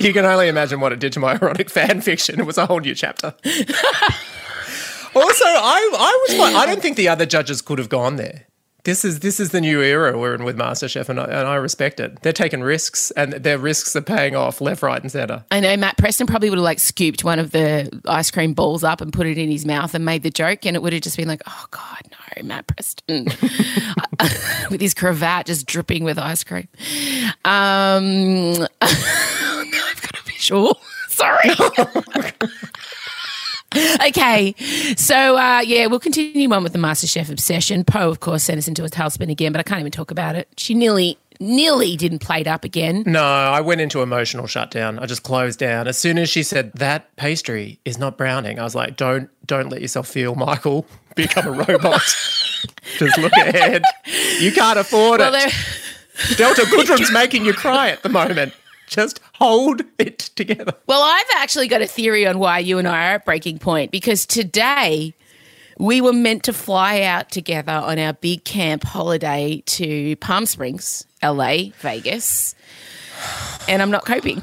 You 0.00 0.12
can 0.12 0.24
only 0.24 0.48
imagine 0.48 0.80
what 0.80 0.92
it 0.92 0.98
did 0.98 1.12
to 1.14 1.20
my 1.20 1.34
erotic 1.34 1.70
fan 1.70 2.00
fiction. 2.00 2.40
It 2.40 2.46
was 2.46 2.58
a 2.58 2.66
whole 2.66 2.80
new 2.80 2.94
chapter. 2.94 3.34
also, 3.44 5.44
I, 5.44 5.90
I 5.98 6.26
was 6.28 6.38
like, 6.38 6.54
I 6.54 6.66
don't 6.66 6.80
think 6.80 6.96
the 6.96 7.08
other 7.08 7.26
judges 7.26 7.60
could 7.60 7.78
have 7.78 7.88
gone 7.88 8.16
there. 8.16 8.46
This 8.86 9.04
is 9.04 9.18
this 9.18 9.40
is 9.40 9.50
the 9.50 9.60
new 9.60 9.82
era 9.82 10.16
we're 10.16 10.36
in 10.36 10.44
with 10.44 10.56
MasterChef, 10.56 11.08
and 11.08 11.18
I, 11.18 11.24
and 11.24 11.48
I 11.48 11.56
respect 11.56 11.98
it. 11.98 12.22
They're 12.22 12.32
taking 12.32 12.60
risks, 12.60 13.10
and 13.10 13.32
their 13.32 13.58
risks 13.58 13.96
are 13.96 14.00
paying 14.00 14.36
off 14.36 14.60
left, 14.60 14.80
right, 14.80 15.02
and 15.02 15.10
centre. 15.10 15.44
I 15.50 15.58
know 15.58 15.76
Matt 15.76 15.98
Preston 15.98 16.28
probably 16.28 16.50
would 16.50 16.58
have 16.58 16.64
like 16.64 16.78
scooped 16.78 17.24
one 17.24 17.40
of 17.40 17.50
the 17.50 17.90
ice 18.04 18.30
cream 18.30 18.54
balls 18.54 18.84
up 18.84 19.00
and 19.00 19.12
put 19.12 19.26
it 19.26 19.38
in 19.38 19.50
his 19.50 19.66
mouth 19.66 19.92
and 19.92 20.04
made 20.04 20.22
the 20.22 20.30
joke, 20.30 20.64
and 20.64 20.76
it 20.76 20.82
would 20.82 20.92
have 20.92 21.02
just 21.02 21.16
been 21.16 21.26
like, 21.26 21.42
oh 21.48 21.64
God, 21.72 22.02
no, 22.12 22.44
Matt 22.44 22.68
Preston, 22.68 23.24
with 24.70 24.80
his 24.80 24.94
cravat 24.94 25.46
just 25.46 25.66
dripping 25.66 26.04
with 26.04 26.16
ice 26.16 26.44
cream. 26.44 26.68
Um, 27.44 28.52
now 28.52 28.68
I've 28.82 30.00
got 30.00 30.16
a 30.16 30.22
visual. 30.26 30.78
Sorry. 31.08 31.50
okay, 34.08 34.54
so 34.96 35.36
uh, 35.36 35.60
yeah, 35.64 35.86
we'll 35.86 36.00
continue 36.00 36.50
on 36.52 36.62
with 36.62 36.72
the 36.72 36.78
MasterChef 36.78 37.30
obsession. 37.30 37.84
Poh, 37.84 38.08
of 38.10 38.20
course, 38.20 38.44
sent 38.44 38.58
us 38.58 38.68
into 38.68 38.84
a 38.84 38.88
tailspin 38.88 39.30
again, 39.30 39.52
but 39.52 39.60
I 39.60 39.62
can't 39.62 39.80
even 39.80 39.92
talk 39.92 40.10
about 40.10 40.36
it. 40.36 40.48
She 40.56 40.74
nearly, 40.74 41.18
nearly 41.40 41.96
didn't 41.96 42.20
plate 42.20 42.46
up 42.46 42.64
again. 42.64 43.02
No, 43.06 43.22
I 43.22 43.60
went 43.60 43.80
into 43.80 44.02
emotional 44.02 44.46
shutdown. 44.46 44.98
I 44.98 45.06
just 45.06 45.22
closed 45.22 45.58
down 45.58 45.88
as 45.88 45.96
soon 45.98 46.18
as 46.18 46.28
she 46.28 46.42
said 46.42 46.72
that 46.74 47.14
pastry 47.16 47.78
is 47.84 47.98
not 47.98 48.16
browning. 48.16 48.58
I 48.58 48.62
was 48.64 48.74
like, 48.74 48.96
don't 48.96 49.30
don't 49.46 49.68
let 49.68 49.80
yourself 49.82 50.08
feel, 50.08 50.34
Michael. 50.34 50.86
Become 51.14 51.46
a 51.46 51.52
robot. 51.52 52.00
just 52.98 53.18
look 53.18 53.32
ahead. 53.32 53.82
You 54.40 54.52
can't 54.52 54.78
afford 54.78 55.20
Well, 55.20 55.34
it. 55.34 55.52
Delta 56.36 56.66
Goodrem's 56.70 57.12
making 57.12 57.44
you 57.44 57.52
cry 57.52 57.90
at 57.90 58.02
the 58.02 58.08
moment. 58.08 58.54
Just 58.86 59.20
hold 59.34 59.82
it 59.98 60.18
together. 60.36 60.74
Well, 60.86 61.02
I've 61.02 61.36
actually 61.36 61.68
got 61.68 61.82
a 61.82 61.86
theory 61.86 62.26
on 62.26 62.38
why 62.38 62.60
you 62.60 62.78
and 62.78 62.86
I 62.86 63.10
are 63.10 63.14
at 63.14 63.24
breaking 63.24 63.58
point 63.58 63.90
because 63.90 64.26
today 64.26 65.14
we 65.78 66.00
were 66.00 66.12
meant 66.12 66.44
to 66.44 66.52
fly 66.52 67.02
out 67.02 67.30
together 67.30 67.72
on 67.72 67.98
our 67.98 68.14
big 68.14 68.44
camp 68.44 68.84
holiday 68.84 69.62
to 69.66 70.16
Palm 70.16 70.46
Springs, 70.46 71.06
LA, 71.22 71.70
Vegas, 71.80 72.54
and 73.68 73.82
I'm 73.82 73.90
not 73.90 74.04
coping. 74.04 74.42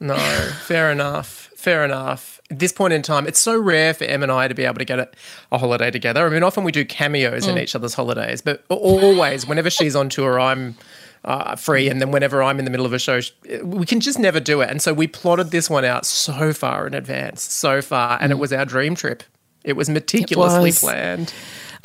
No, 0.00 0.16
fair 0.16 0.92
enough. 0.92 1.50
Fair 1.56 1.84
enough. 1.84 2.40
At 2.52 2.60
this 2.60 2.72
point 2.72 2.92
in 2.92 3.02
time, 3.02 3.26
it's 3.26 3.40
so 3.40 3.58
rare 3.58 3.92
for 3.92 4.04
Em 4.04 4.22
and 4.22 4.30
I 4.30 4.46
to 4.46 4.54
be 4.54 4.64
able 4.64 4.78
to 4.78 4.84
get 4.84 5.00
a, 5.00 5.08
a 5.50 5.58
holiday 5.58 5.90
together. 5.90 6.24
I 6.24 6.30
mean, 6.30 6.44
often 6.44 6.62
we 6.62 6.70
do 6.70 6.84
cameos 6.84 7.48
in 7.48 7.56
mm. 7.56 7.62
each 7.62 7.74
other's 7.74 7.94
holidays, 7.94 8.40
but 8.40 8.64
always, 8.68 9.44
whenever 9.44 9.68
she's 9.68 9.96
on 9.96 10.08
tour, 10.08 10.38
I'm 10.38 10.76
uh, 11.28 11.56
free. 11.56 11.88
And 11.90 12.00
then 12.00 12.10
whenever 12.10 12.42
I'm 12.42 12.58
in 12.58 12.64
the 12.64 12.70
middle 12.70 12.86
of 12.86 12.94
a 12.94 12.98
show, 12.98 13.20
we 13.62 13.84
can 13.84 14.00
just 14.00 14.18
never 14.18 14.40
do 14.40 14.62
it. 14.62 14.70
And 14.70 14.80
so 14.80 14.94
we 14.94 15.06
plotted 15.06 15.50
this 15.50 15.68
one 15.68 15.84
out 15.84 16.06
so 16.06 16.54
far 16.54 16.86
in 16.86 16.94
advance, 16.94 17.42
so 17.42 17.82
far. 17.82 18.16
And 18.20 18.32
it 18.32 18.36
was 18.36 18.52
our 18.52 18.64
dream 18.64 18.94
trip. 18.94 19.22
It 19.62 19.74
was 19.74 19.90
meticulously 19.90 20.70
was. 20.70 20.80
planned. 20.80 21.34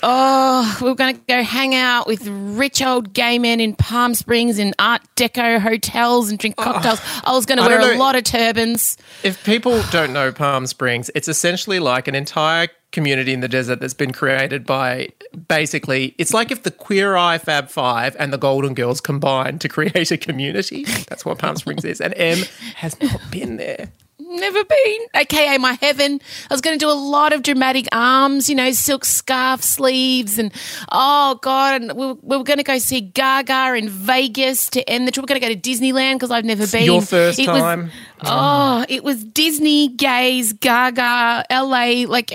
Oh, 0.01 0.77
we 0.81 0.89
were 0.89 0.95
going 0.95 1.15
to 1.15 1.21
go 1.27 1.43
hang 1.43 1.75
out 1.75 2.07
with 2.07 2.25
rich 2.27 2.81
old 2.81 3.13
gay 3.13 3.37
men 3.37 3.59
in 3.59 3.75
Palm 3.75 4.15
Springs 4.15 4.59
in 4.59 4.73
Art 4.79 5.01
Deco 5.15 5.59
hotels 5.59 6.29
and 6.29 6.39
drink 6.39 6.55
cocktails. 6.55 7.01
I 7.25 7.33
was 7.33 7.45
going 7.45 7.57
to 7.57 7.65
wear 7.65 7.93
a 7.93 7.97
lot 7.97 8.15
of 8.15 8.23
turbans. 8.23 8.97
If 9.23 9.43
people 9.45 9.81
don't 9.91 10.13
know 10.13 10.31
Palm 10.31 10.67
Springs, 10.67 11.11
it's 11.15 11.27
essentially 11.27 11.79
like 11.79 12.07
an 12.07 12.15
entire 12.15 12.67
community 12.93 13.33
in 13.33 13.41
the 13.41 13.49
desert 13.49 13.81
that's 13.81 13.93
been 13.93 14.13
created 14.13 14.65
by 14.65 15.09
basically, 15.49 16.15
it's 16.17 16.33
like 16.33 16.51
if 16.51 16.63
the 16.63 16.71
Queer 16.71 17.17
Eye 17.17 17.37
Fab 17.37 17.67
Five 17.67 18.15
and 18.17 18.31
the 18.31 18.37
Golden 18.37 18.73
Girls 18.73 19.01
combined 19.01 19.59
to 19.61 19.67
create 19.67 20.11
a 20.11 20.17
community. 20.17 20.85
That's 21.09 21.25
what 21.25 21.39
Palm 21.39 21.57
Springs 21.57 21.83
is. 21.83 21.99
And 21.99 22.13
Em 22.15 22.45
has 22.75 22.99
not 23.01 23.19
been 23.29 23.57
there. 23.57 23.91
Never 24.35 24.63
been. 24.63 24.97
AKA 25.13 25.57
my 25.59 25.73
heaven. 25.79 26.19
I 26.49 26.53
was 26.53 26.59
going 26.61 26.77
to 26.77 26.83
do 26.83 26.89
a 26.89 26.93
lot 26.93 27.33
of 27.33 27.43
dramatic 27.43 27.87
arms, 27.91 28.49
you 28.49 28.55
know, 28.55 28.71
silk 28.71 29.05
scarf 29.05 29.61
sleeves. 29.63 30.39
And 30.39 30.51
oh, 30.91 31.37
God. 31.41 31.81
And 31.83 31.91
we 31.93 32.07
were, 32.07 32.13
we 32.15 32.37
were 32.37 32.43
going 32.43 32.57
to 32.57 32.63
go 32.63 32.79
see 32.79 32.99
Gaga 33.01 33.75
in 33.75 33.89
Vegas 33.89 34.69
to 34.71 34.89
end 34.89 35.07
the 35.07 35.11
trip. 35.11 35.23
We're 35.23 35.27
going 35.37 35.41
to 35.41 35.47
go 35.47 35.53
to 35.53 35.59
Disneyland 35.59 36.15
because 36.15 36.31
I've 36.31 36.45
never 36.45 36.65
been. 36.65 36.83
Your 36.85 37.01
first 37.03 37.37
It 37.37 37.47
was- 37.47 37.61
time. 37.61 37.91
oh, 38.25 38.85
it 38.89 39.03
was 39.03 39.23
Disney, 39.23 39.89
gays, 39.89 40.53
Gaga, 40.53 41.45
LA. 41.51 42.05
Like, 42.07 42.31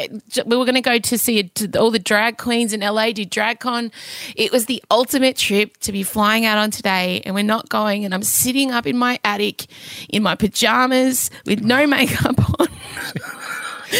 we 0.46 0.56
were 0.56 0.64
going 0.64 0.74
to 0.74 0.80
go 0.80 0.98
to 0.98 1.18
see 1.18 1.38
it, 1.38 1.54
to 1.56 1.78
all 1.80 1.90
the 1.90 1.98
drag 1.98 2.38
queens 2.38 2.72
in 2.72 2.80
LA 2.80 3.10
do 3.12 3.24
DragCon. 3.26 3.90
It 4.36 4.52
was 4.52 4.66
the 4.66 4.82
ultimate 4.90 5.36
trip 5.36 5.76
to 5.78 5.90
be 5.90 6.02
flying 6.04 6.44
out 6.44 6.58
on 6.58 6.70
today, 6.70 7.22
and 7.24 7.34
we're 7.34 7.42
not 7.42 7.68
going. 7.70 8.04
And 8.04 8.14
I'm 8.14 8.22
sitting 8.22 8.70
up 8.70 8.86
in 8.86 8.96
my 8.96 9.18
attic 9.24 9.66
in 10.10 10.22
my 10.22 10.34
pajamas 10.36 11.30
with 11.46 11.62
no 11.62 11.86
makeup 11.88 12.60
on. 12.60 12.68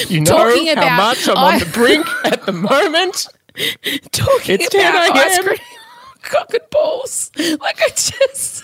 You 0.09 0.20
know 0.20 0.33
Talking 0.33 0.66
how 0.66 0.72
about 0.83 0.96
much 0.98 1.29
I'm 1.31 1.38
I- 1.38 1.53
on 1.55 1.59
the 1.61 1.66
brink 1.66 2.07
at 2.27 2.44
the 2.44 2.53
moment. 2.53 3.27
talking 4.12 4.57
It's 4.61 4.68
10 4.68 4.81
about 4.94 5.16
ice 5.16 5.38
cream, 5.38 5.59
cock 6.22 6.53
and 6.53 6.62
balls. 6.70 7.31
Like 7.38 7.81
I 7.81 7.88
just, 7.88 8.62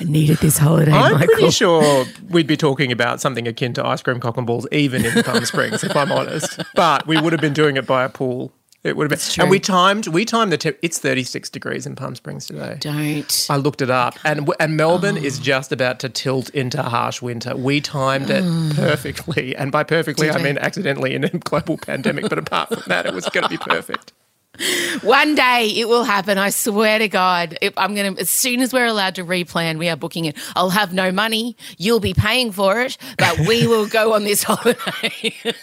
I 0.00 0.04
needed 0.04 0.38
this 0.38 0.58
holiday, 0.58 0.90
I'm 0.90 1.12
Michael. 1.12 1.28
pretty 1.34 1.50
sure 1.52 2.04
we'd 2.28 2.48
be 2.48 2.56
talking 2.56 2.90
about 2.90 3.20
something 3.20 3.46
akin 3.46 3.74
to 3.74 3.86
ice 3.86 4.02
cream 4.02 4.18
cock 4.18 4.36
and 4.36 4.44
balls, 4.44 4.66
even 4.72 5.04
in 5.04 5.22
Palm 5.22 5.44
Springs, 5.44 5.84
if 5.84 5.94
I'm 5.96 6.10
honest. 6.10 6.60
But 6.74 7.06
we 7.06 7.20
would 7.20 7.32
have 7.32 7.40
been 7.40 7.52
doing 7.54 7.76
it 7.76 7.86
by 7.86 8.02
a 8.02 8.08
pool. 8.08 8.52
It 8.84 8.98
would 8.98 9.10
have 9.10 9.18
been, 9.18 9.40
and 9.42 9.50
we 9.50 9.58
timed. 9.58 10.08
We 10.08 10.26
timed 10.26 10.52
the. 10.52 10.58
Te- 10.58 10.74
it's 10.82 10.98
36 10.98 11.48
degrees 11.48 11.86
in 11.86 11.96
Palm 11.96 12.14
Springs 12.14 12.46
today. 12.46 12.76
Don't. 12.80 13.46
I 13.48 13.56
looked 13.56 13.80
it 13.80 13.88
up, 13.88 14.18
and 14.24 14.50
and 14.60 14.76
Melbourne 14.76 15.16
Oh. 15.16 15.24
is 15.24 15.38
just 15.38 15.72
about 15.72 16.00
to 16.00 16.10
tilt 16.10 16.50
into 16.50 16.82
harsh 16.82 17.22
winter. 17.22 17.56
We 17.56 17.80
timed 17.80 18.28
it 18.28 18.44
oh. 18.44 18.72
perfectly, 18.74 19.56
and 19.56 19.72
by 19.72 19.84
perfectly, 19.84 20.26
Did 20.26 20.36
I 20.36 20.42
mean 20.42 20.58
accidentally 20.58 21.14
in 21.14 21.24
a 21.24 21.30
global 21.30 21.78
pandemic. 21.78 22.28
But 22.28 22.38
apart 22.38 22.68
from 22.68 22.82
that, 22.88 23.06
it 23.06 23.14
was 23.14 23.26
going 23.30 23.44
to 23.44 23.48
be 23.48 23.56
perfect. 23.56 24.12
One 25.02 25.34
day 25.34 25.72
it 25.76 25.88
will 25.88 26.04
happen. 26.04 26.38
I 26.38 26.50
swear 26.50 26.98
to 26.98 27.08
God. 27.08 27.58
If 27.60 27.72
I'm 27.76 27.94
going 27.94 28.14
to, 28.14 28.20
as 28.20 28.30
soon 28.30 28.60
as 28.60 28.72
we're 28.72 28.86
allowed 28.86 29.16
to 29.16 29.24
replan, 29.24 29.78
we 29.78 29.88
are 29.88 29.96
booking 29.96 30.26
it. 30.26 30.36
I'll 30.54 30.70
have 30.70 30.92
no 30.92 31.10
money. 31.10 31.56
You'll 31.76 32.00
be 32.00 32.14
paying 32.14 32.52
for 32.52 32.80
it, 32.80 32.96
but 33.18 33.38
we 33.40 33.66
will 33.66 33.86
go 33.86 34.14
on 34.14 34.24
this 34.24 34.42
holiday. 34.46 35.34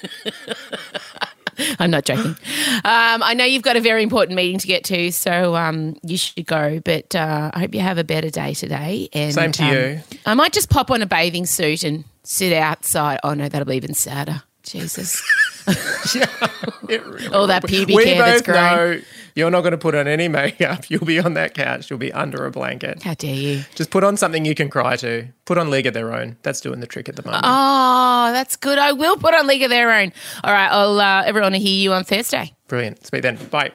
I'm 1.79 1.91
not 1.91 2.05
joking. 2.05 2.31
Um, 2.83 3.23
I 3.23 3.33
know 3.35 3.45
you've 3.45 3.63
got 3.63 3.75
a 3.75 3.81
very 3.81 4.03
important 4.03 4.35
meeting 4.35 4.59
to 4.59 4.67
get 4.67 4.83
to, 4.85 5.11
so 5.11 5.55
um, 5.55 5.95
you 6.03 6.17
should 6.17 6.45
go. 6.45 6.79
But 6.83 7.15
uh, 7.15 7.51
I 7.53 7.59
hope 7.59 7.73
you 7.73 7.81
have 7.81 7.97
a 7.97 8.03
better 8.03 8.29
day 8.29 8.53
today. 8.53 9.09
And 9.13 9.33
Same 9.33 9.51
to 9.53 9.63
um, 9.63 9.73
you. 9.73 9.99
I 10.25 10.33
might 10.33 10.53
just 10.53 10.69
pop 10.69 10.91
on 10.91 11.01
a 11.01 11.05
bathing 11.05 11.45
suit 11.45 11.83
and 11.83 12.05
sit 12.23 12.53
outside. 12.53 13.19
Oh 13.23 13.33
no, 13.33 13.49
that'll 13.49 13.67
be 13.67 13.75
even 13.75 13.93
sadder. 13.93 14.43
Jesus. 14.63 15.21
It 16.89 17.05
really 17.05 17.27
All 17.27 17.47
that 17.47 17.61
would. 17.63 17.69
pubic 17.69 17.95
we 17.95 18.05
hair 18.05 18.21
both 18.39 18.47
know 18.47 18.99
you're 19.35 19.49
not 19.49 19.61
going 19.61 19.71
to 19.71 19.77
put 19.77 19.95
on 19.95 20.07
any 20.07 20.27
makeup. 20.27 20.83
You'll 20.89 21.05
be 21.05 21.19
on 21.19 21.35
that 21.35 21.53
couch. 21.53 21.89
You'll 21.89 21.99
be 21.99 22.11
under 22.11 22.45
a 22.45 22.51
blanket. 22.51 23.01
How 23.03 23.13
dare 23.13 23.33
you? 23.33 23.63
Just 23.75 23.89
put 23.89 24.03
on 24.03 24.17
something 24.17 24.43
you 24.43 24.55
can 24.55 24.69
cry 24.69 24.97
to. 24.97 25.27
Put 25.45 25.57
on 25.57 25.69
League 25.69 25.85
of 25.85 25.93
Their 25.93 26.13
Own. 26.13 26.35
That's 26.43 26.59
doing 26.59 26.81
the 26.81 26.87
trick 26.87 27.07
at 27.07 27.15
the 27.15 27.23
moment. 27.23 27.43
Oh, 27.45 28.31
that's 28.33 28.57
good. 28.57 28.77
I 28.77 28.91
will 28.91 29.15
put 29.15 29.33
on 29.33 29.47
League 29.47 29.63
of 29.63 29.69
Their 29.69 29.91
Own. 29.91 30.11
All 30.43 30.51
right, 30.53 30.69
I'll 30.69 30.99
uh, 30.99 31.23
everyone 31.25 31.53
will 31.53 31.59
hear 31.59 31.81
you 31.81 31.93
on 31.93 32.03
Thursday. 32.03 32.53
Brilliant. 32.67 33.05
Speak 33.05 33.21
then. 33.21 33.37
Bye. 33.49 33.71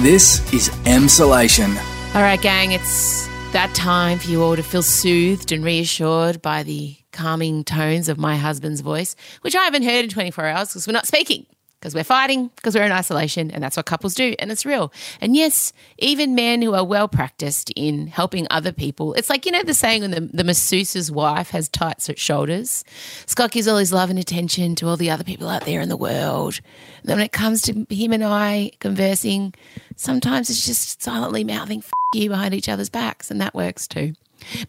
This 0.00 0.40
is 0.52 0.68
Emsolation. 0.84 1.76
All 2.14 2.20
right, 2.22 2.40
gang, 2.40 2.72
it's 2.72 3.28
that 3.52 3.74
time 3.74 4.18
for 4.18 4.28
you 4.28 4.42
all 4.42 4.56
to 4.56 4.62
feel 4.62 4.82
soothed 4.82 5.52
and 5.52 5.62
reassured 5.62 6.40
by 6.40 6.62
the 6.62 6.96
calming 7.12 7.64
tones 7.64 8.08
of 8.08 8.16
my 8.18 8.36
husband's 8.36 8.80
voice, 8.80 9.14
which 9.42 9.54
I 9.54 9.64
haven't 9.64 9.82
heard 9.82 10.04
in 10.04 10.10
24 10.10 10.46
hours 10.46 10.68
because 10.68 10.86
we're 10.86 10.94
not 10.94 11.06
speaking. 11.06 11.44
Because 11.82 11.96
we're 11.96 12.04
fighting, 12.04 12.46
because 12.54 12.76
we're 12.76 12.84
in 12.84 12.92
isolation, 12.92 13.50
and 13.50 13.60
that's 13.60 13.76
what 13.76 13.86
couples 13.86 14.14
do, 14.14 14.36
and 14.38 14.52
it's 14.52 14.64
real. 14.64 14.92
And 15.20 15.34
yes, 15.34 15.72
even 15.98 16.36
men 16.36 16.62
who 16.62 16.74
are 16.74 16.84
well 16.84 17.08
practiced 17.08 17.72
in 17.74 18.06
helping 18.06 18.46
other 18.50 18.70
people, 18.70 19.14
it's 19.14 19.28
like, 19.28 19.44
you 19.44 19.50
know, 19.50 19.64
the 19.64 19.74
saying 19.74 20.02
when 20.02 20.12
the, 20.12 20.20
the 20.20 20.44
masseuse's 20.44 21.10
wife 21.10 21.50
has 21.50 21.68
tight 21.68 22.00
shoulders. 22.16 22.84
Scott 23.26 23.50
gives 23.50 23.66
all 23.66 23.78
his 23.78 23.92
love 23.92 24.10
and 24.10 24.18
attention 24.20 24.76
to 24.76 24.86
all 24.86 24.96
the 24.96 25.10
other 25.10 25.24
people 25.24 25.48
out 25.48 25.64
there 25.64 25.80
in 25.80 25.88
the 25.88 25.96
world. 25.96 26.60
And 27.00 27.08
then 27.08 27.16
when 27.16 27.26
it 27.26 27.32
comes 27.32 27.62
to 27.62 27.84
him 27.90 28.12
and 28.12 28.22
I 28.22 28.70
conversing, 28.78 29.52
sometimes 29.96 30.50
it's 30.50 30.64
just 30.64 31.02
silently 31.02 31.42
mouthing 31.42 31.78
F- 31.80 31.90
you 32.14 32.28
behind 32.28 32.54
each 32.54 32.68
other's 32.68 32.90
backs, 32.90 33.28
and 33.28 33.40
that 33.40 33.56
works 33.56 33.88
too. 33.88 34.12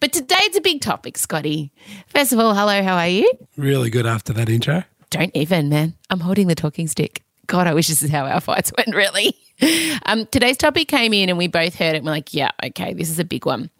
But 0.00 0.12
today 0.12 0.36
it's 0.40 0.56
a 0.56 0.60
big 0.60 0.80
topic, 0.80 1.16
Scotty. 1.16 1.72
First 2.08 2.32
of 2.32 2.40
all, 2.40 2.54
hello, 2.54 2.82
how 2.82 2.96
are 2.96 3.08
you? 3.08 3.30
Really 3.56 3.90
good 3.90 4.06
after 4.06 4.32
that 4.32 4.48
intro. 4.48 4.82
Don't 5.14 5.30
even, 5.36 5.68
man. 5.68 5.94
I'm 6.10 6.18
holding 6.18 6.48
the 6.48 6.56
talking 6.56 6.88
stick. 6.88 7.22
God, 7.46 7.68
I 7.68 7.74
wish 7.74 7.86
this 7.86 8.02
is 8.02 8.10
how 8.10 8.26
our 8.26 8.40
fights 8.40 8.72
went, 8.76 8.96
really. 8.96 9.36
Um, 10.06 10.26
today's 10.26 10.56
topic 10.56 10.88
came 10.88 11.12
in 11.12 11.28
and 11.28 11.38
we 11.38 11.46
both 11.46 11.76
heard 11.76 11.94
it. 11.94 11.98
And 11.98 12.04
we're 12.04 12.10
like, 12.10 12.34
yeah, 12.34 12.50
okay, 12.64 12.94
this 12.94 13.08
is 13.08 13.20
a 13.20 13.24
big 13.24 13.46
one. 13.46 13.70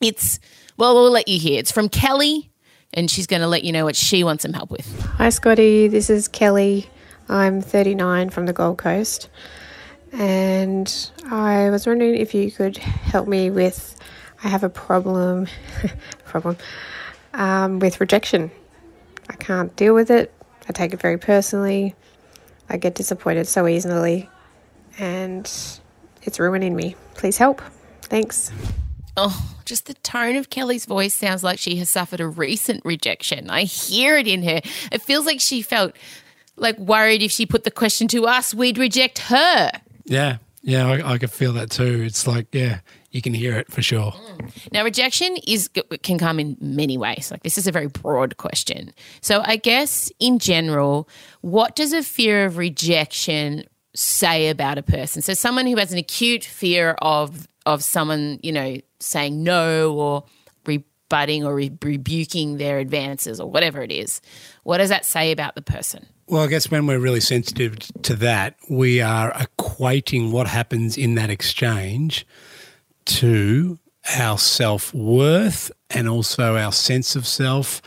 It's, 0.00 0.40
well, 0.78 0.94
we'll 0.94 1.10
let 1.10 1.28
you 1.28 1.38
hear. 1.38 1.58
It's 1.58 1.70
from 1.70 1.90
Kelly, 1.90 2.50
and 2.94 3.10
she's 3.10 3.26
going 3.26 3.42
to 3.42 3.46
let 3.46 3.62
you 3.62 3.72
know 3.72 3.84
what 3.84 3.94
she 3.94 4.24
wants 4.24 4.40
some 4.40 4.54
help 4.54 4.70
with. 4.70 4.86
Hi, 5.18 5.28
Scotty. 5.28 5.86
This 5.86 6.08
is 6.08 6.28
Kelly. 6.28 6.88
I'm 7.28 7.60
39 7.60 8.30
from 8.30 8.46
the 8.46 8.54
Gold 8.54 8.78
Coast. 8.78 9.28
And 10.14 11.10
I 11.26 11.68
was 11.68 11.86
wondering 11.86 12.14
if 12.14 12.32
you 12.32 12.50
could 12.50 12.78
help 12.78 13.28
me 13.28 13.50
with. 13.50 14.00
I 14.42 14.48
have 14.48 14.64
a 14.64 14.70
problem, 14.70 15.46
problem 16.24 16.56
um, 17.34 17.80
with 17.80 18.00
rejection. 18.00 18.50
I 19.28 19.34
can't 19.34 19.76
deal 19.76 19.92
with 19.94 20.10
it. 20.10 20.32
I 20.70 20.72
take 20.72 20.94
it 20.94 21.00
very 21.00 21.18
personally. 21.18 21.96
I 22.68 22.76
get 22.76 22.94
disappointed 22.94 23.48
so 23.48 23.66
easily, 23.66 24.28
and 25.00 25.50
it's 26.22 26.38
ruining 26.38 26.76
me. 26.76 26.94
Please 27.14 27.36
help. 27.36 27.60
Thanks. 28.02 28.52
Oh, 29.16 29.56
just 29.64 29.86
the 29.86 29.94
tone 29.94 30.36
of 30.36 30.48
Kelly's 30.48 30.86
voice 30.86 31.12
sounds 31.12 31.42
like 31.42 31.58
she 31.58 31.74
has 31.78 31.90
suffered 31.90 32.20
a 32.20 32.28
recent 32.28 32.84
rejection. 32.84 33.50
I 33.50 33.64
hear 33.64 34.16
it 34.16 34.28
in 34.28 34.44
her. 34.44 34.60
It 34.92 35.02
feels 35.02 35.26
like 35.26 35.40
she 35.40 35.60
felt 35.60 35.96
like 36.54 36.78
worried 36.78 37.24
if 37.24 37.32
she 37.32 37.46
put 37.46 37.64
the 37.64 37.72
question 37.72 38.06
to 38.06 38.26
us, 38.28 38.54
we'd 38.54 38.78
reject 38.78 39.18
her. 39.18 39.72
Yeah, 40.04 40.36
yeah, 40.62 40.86
I, 40.86 41.14
I 41.14 41.18
could 41.18 41.32
feel 41.32 41.52
that 41.54 41.72
too. 41.72 42.04
It's 42.06 42.28
like, 42.28 42.46
yeah, 42.52 42.78
you 43.10 43.22
can 43.22 43.34
hear 43.34 43.58
it 43.58 43.70
for 43.70 43.82
sure. 43.82 44.12
Mm. 44.12 44.72
Now, 44.72 44.84
rejection 44.84 45.36
is 45.46 45.68
can 46.02 46.18
come 46.18 46.38
in 46.38 46.56
many 46.60 46.96
ways. 46.96 47.30
Like 47.30 47.42
this 47.42 47.58
is 47.58 47.66
a 47.66 47.72
very 47.72 47.88
broad 47.88 48.36
question. 48.36 48.92
So, 49.20 49.42
I 49.44 49.56
guess 49.56 50.10
in 50.18 50.38
general, 50.38 51.08
what 51.40 51.76
does 51.76 51.92
a 51.92 52.02
fear 52.02 52.44
of 52.44 52.56
rejection 52.56 53.64
say 53.94 54.48
about 54.48 54.78
a 54.78 54.82
person? 54.82 55.22
So, 55.22 55.34
someone 55.34 55.66
who 55.66 55.76
has 55.76 55.92
an 55.92 55.98
acute 55.98 56.44
fear 56.44 56.96
of 57.02 57.48
of 57.66 57.82
someone, 57.82 58.38
you 58.42 58.52
know, 58.52 58.78
saying 59.00 59.42
no 59.42 59.92
or 59.94 60.24
rebutting 60.66 61.44
or 61.44 61.54
re- 61.54 61.76
rebuking 61.82 62.56
their 62.58 62.78
advances 62.78 63.40
or 63.40 63.50
whatever 63.50 63.82
it 63.82 63.92
is, 63.92 64.20
what 64.62 64.78
does 64.78 64.88
that 64.88 65.04
say 65.04 65.32
about 65.32 65.56
the 65.56 65.62
person? 65.62 66.06
Well, 66.26 66.42
I 66.42 66.46
guess 66.46 66.70
when 66.70 66.86
we're 66.86 67.00
really 67.00 67.20
sensitive 67.20 67.76
to 68.02 68.14
that, 68.16 68.56
we 68.68 69.00
are 69.00 69.32
equating 69.32 70.30
what 70.30 70.46
happens 70.46 70.96
in 70.96 71.16
that 71.16 71.28
exchange 71.28 72.24
to 73.06 73.78
our 74.16 74.38
self 74.38 74.92
worth 74.94 75.70
and 75.90 76.08
also 76.08 76.56
our 76.56 76.72
sense 76.72 77.16
of 77.16 77.26
self, 77.26 77.82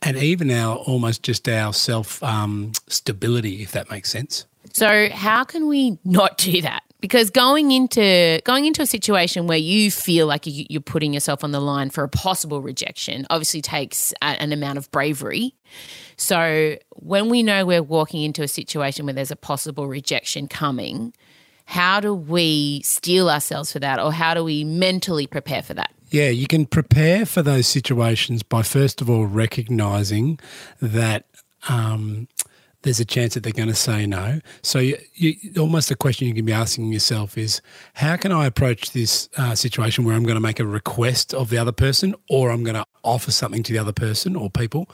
and 0.00 0.16
even 0.16 0.50
our 0.50 0.76
almost 0.76 1.22
just 1.22 1.48
our 1.48 1.72
self 1.72 2.22
um, 2.22 2.72
stability, 2.88 3.62
if 3.62 3.72
that 3.72 3.90
makes 3.90 4.10
sense. 4.10 4.46
So 4.72 5.08
how 5.10 5.44
can 5.44 5.68
we 5.68 5.98
not 6.04 6.38
do 6.38 6.62
that? 6.62 6.82
Because 7.00 7.30
going 7.30 7.72
into 7.72 8.40
going 8.44 8.64
into 8.64 8.80
a 8.80 8.86
situation 8.86 9.46
where 9.48 9.58
you 9.58 9.90
feel 9.90 10.26
like 10.26 10.46
you- 10.46 10.66
you're 10.70 10.80
putting 10.80 11.12
yourself 11.12 11.42
on 11.42 11.50
the 11.50 11.60
line 11.60 11.90
for 11.90 12.04
a 12.04 12.08
possible 12.08 12.62
rejection 12.62 13.26
obviously 13.28 13.60
takes 13.60 14.14
an 14.22 14.52
amount 14.52 14.78
of 14.78 14.90
bravery. 14.92 15.54
So 16.16 16.76
when 16.90 17.28
we 17.28 17.42
know 17.42 17.66
we're 17.66 17.82
walking 17.82 18.22
into 18.22 18.42
a 18.42 18.48
situation 18.48 19.04
where 19.04 19.12
there's 19.12 19.32
a 19.32 19.36
possible 19.36 19.88
rejection 19.88 20.46
coming, 20.46 21.12
how 21.64 22.00
do 22.00 22.14
we 22.14 22.82
steel 22.82 23.30
ourselves 23.30 23.72
for 23.72 23.78
that, 23.78 24.00
or 24.00 24.12
how 24.12 24.34
do 24.34 24.44
we 24.44 24.64
mentally 24.64 25.26
prepare 25.26 25.62
for 25.62 25.74
that? 25.74 25.92
Yeah, 26.10 26.28
you 26.28 26.46
can 26.46 26.66
prepare 26.66 27.24
for 27.24 27.42
those 27.42 27.66
situations 27.66 28.42
by 28.42 28.62
first 28.62 29.00
of 29.00 29.08
all 29.08 29.24
recognizing 29.24 30.38
that 30.80 31.24
um, 31.68 32.28
there's 32.82 33.00
a 33.00 33.04
chance 33.04 33.34
that 33.34 33.42
they're 33.42 33.52
going 33.52 33.68
to 33.68 33.74
say 33.74 34.06
no. 34.06 34.40
So, 34.62 34.78
you, 34.78 34.98
you, 35.14 35.34
almost 35.58 35.88
the 35.88 35.96
question 35.96 36.28
you 36.28 36.34
can 36.34 36.44
be 36.44 36.52
asking 36.52 36.92
yourself 36.92 37.38
is, 37.38 37.62
how 37.94 38.16
can 38.16 38.32
I 38.32 38.46
approach 38.46 38.92
this 38.92 39.28
uh, 39.38 39.54
situation 39.54 40.04
where 40.04 40.14
I'm 40.14 40.24
going 40.24 40.34
to 40.34 40.40
make 40.40 40.60
a 40.60 40.66
request 40.66 41.32
of 41.32 41.48
the 41.48 41.58
other 41.58 41.72
person, 41.72 42.14
or 42.28 42.50
I'm 42.50 42.64
going 42.64 42.74
to 42.74 42.84
offer 43.02 43.30
something 43.30 43.62
to 43.62 43.72
the 43.72 43.78
other 43.78 43.92
person 43.92 44.36
or 44.36 44.50
people, 44.50 44.90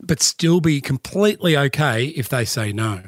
but 0.00 0.20
still 0.20 0.60
be 0.60 0.80
completely 0.80 1.56
okay 1.56 2.06
if 2.08 2.28
they 2.28 2.44
say 2.44 2.72
no? 2.72 3.02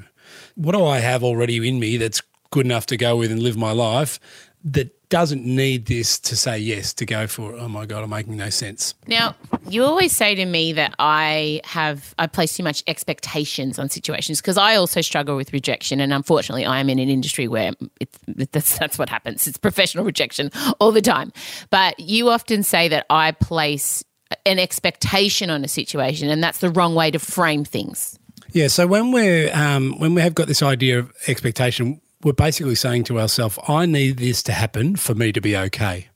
What 0.55 0.73
do 0.73 0.85
I 0.85 1.01
have 1.01 1.23
already 1.23 1.69
in 1.69 1.79
me 1.81 1.97
that's 1.97 2.23
good 2.51 2.67
enough 2.67 2.87
to 2.87 2.97
go 2.97 3.17
with 3.17 3.31
and 3.31 3.43
live 3.43 3.57
my 3.57 3.73
life 3.73 4.19
that 4.63 4.95
doesn't 5.09 5.45
need 5.45 5.87
this 5.87 6.19
to 6.21 6.37
say 6.37 6.57
yes 6.59 6.93
to 6.95 7.05
go 7.07 7.27
for 7.27 7.55
oh 7.55 7.67
my 7.69 7.85
god 7.87 8.05
i'm 8.05 8.11
making 8.11 8.37
no 8.37 8.49
sense 8.51 8.95
Now, 9.09 9.35
you 9.69 9.83
always 9.85 10.15
say 10.15 10.35
to 10.35 10.45
me 10.45 10.73
that 10.75 10.95
I 10.99 11.61
have 11.65 12.15
I 12.19 12.27
place 12.27 12.57
too 12.57 12.63
much 12.63 12.83
expectations 12.87 13.79
on 13.79 13.89
situations 13.89 14.41
because 14.41 14.57
I 14.59 14.77
also 14.77 15.01
struggle 15.01 15.37
with 15.37 15.53
rejection, 15.53 16.01
and 16.01 16.13
unfortunately, 16.13 16.65
I 16.65 16.79
am 16.81 16.89
in 16.91 16.99
an 16.99 17.09
industry 17.09 17.47
where 17.49 17.73
it's 18.01 18.19
that's 18.53 18.79
that's 18.79 18.99
what 18.99 19.09
happens. 19.09 19.47
It's 19.47 19.59
professional 19.59 20.05
rejection 20.13 20.51
all 20.81 20.93
the 20.93 21.03
time. 21.03 21.33
But 21.71 21.99
you 22.01 22.31
often 22.31 22.63
say 22.63 22.89
that 22.89 23.07
I 23.11 23.33
place 23.33 24.05
an 24.47 24.59
expectation 24.59 25.51
on 25.51 25.65
a 25.65 25.69
situation, 25.69 26.31
and 26.31 26.43
that's 26.43 26.59
the 26.59 26.71
wrong 26.71 26.95
way 26.95 27.11
to 27.11 27.19
frame 27.19 27.65
things. 27.65 28.19
yeah 28.53 28.69
so 28.69 28.87
when 28.87 29.13
we're 29.13 29.51
um, 29.55 29.99
when 29.99 30.15
we 30.15 30.21
have 30.23 30.35
got 30.35 30.47
this 30.49 30.63
idea 30.63 30.99
of 30.99 31.13
expectation 31.29 32.01
we're 32.23 32.33
basically 32.33 32.75
saying 32.75 33.05
to 33.05 33.19
ourselves 33.19 33.59
i 33.69 33.87
need 33.87 34.19
this 34.19 34.43
to 34.43 34.53
happen 34.53 34.97
for 34.97 35.15
me 35.15 35.33
to 35.33 35.41
be 35.41 35.57
okay. 35.57 36.09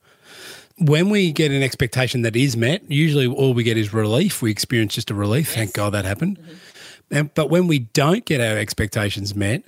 When 0.76 1.08
we 1.08 1.30
get 1.30 1.52
an 1.52 1.62
expectation 1.62 2.22
that 2.22 2.34
is 2.34 2.56
met 2.56 2.82
usually 2.90 3.26
all 3.26 3.54
we 3.54 3.62
get 3.62 3.76
is 3.76 3.92
relief. 3.92 4.42
We 4.42 4.50
experience 4.50 4.94
just 4.94 5.10
a 5.10 5.14
relief. 5.14 5.54
Thank 5.54 5.72
god 5.72 5.90
that 5.90 6.04
happened. 6.04 6.38
Mm-hmm. 6.38 6.54
And, 7.16 7.34
but 7.34 7.48
when 7.48 7.68
we 7.68 7.78
don't 7.78 8.24
get 8.24 8.40
our 8.40 8.58
expectations 8.58 9.34
met, 9.34 9.62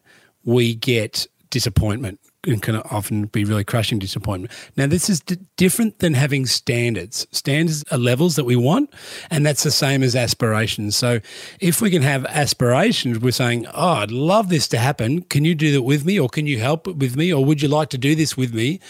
we 0.44 0.74
get 0.74 1.26
disappointment 1.50 2.18
and 2.46 2.62
can 2.62 2.76
often 2.76 3.26
be 3.26 3.44
really 3.44 3.64
crushing 3.64 3.98
disappointment. 3.98 4.52
Now, 4.76 4.86
this 4.86 5.10
is 5.10 5.20
d- 5.20 5.38
different 5.56 5.98
than 5.98 6.14
having 6.14 6.46
standards. 6.46 7.26
Standards 7.32 7.84
are 7.90 7.98
levels 7.98 8.36
that 8.36 8.44
we 8.44 8.56
want, 8.56 8.92
and 9.30 9.44
that's 9.44 9.62
the 9.62 9.70
same 9.70 10.02
as 10.02 10.14
aspirations. 10.16 10.96
So, 10.96 11.20
if 11.60 11.80
we 11.80 11.90
can 11.90 12.02
have 12.02 12.24
aspirations, 12.26 13.18
we're 13.18 13.32
saying, 13.32 13.66
Oh, 13.74 13.88
I'd 13.94 14.10
love 14.10 14.48
this 14.48 14.68
to 14.68 14.78
happen. 14.78 15.22
Can 15.22 15.44
you 15.44 15.54
do 15.54 15.72
that 15.72 15.82
with 15.82 16.04
me, 16.04 16.18
or 16.18 16.28
can 16.28 16.46
you 16.46 16.58
help 16.58 16.86
with 16.86 17.16
me, 17.16 17.32
or 17.32 17.44
would 17.44 17.62
you 17.62 17.68
like 17.68 17.90
to 17.90 17.98
do 17.98 18.14
this 18.14 18.36
with 18.36 18.54
me? 18.54 18.80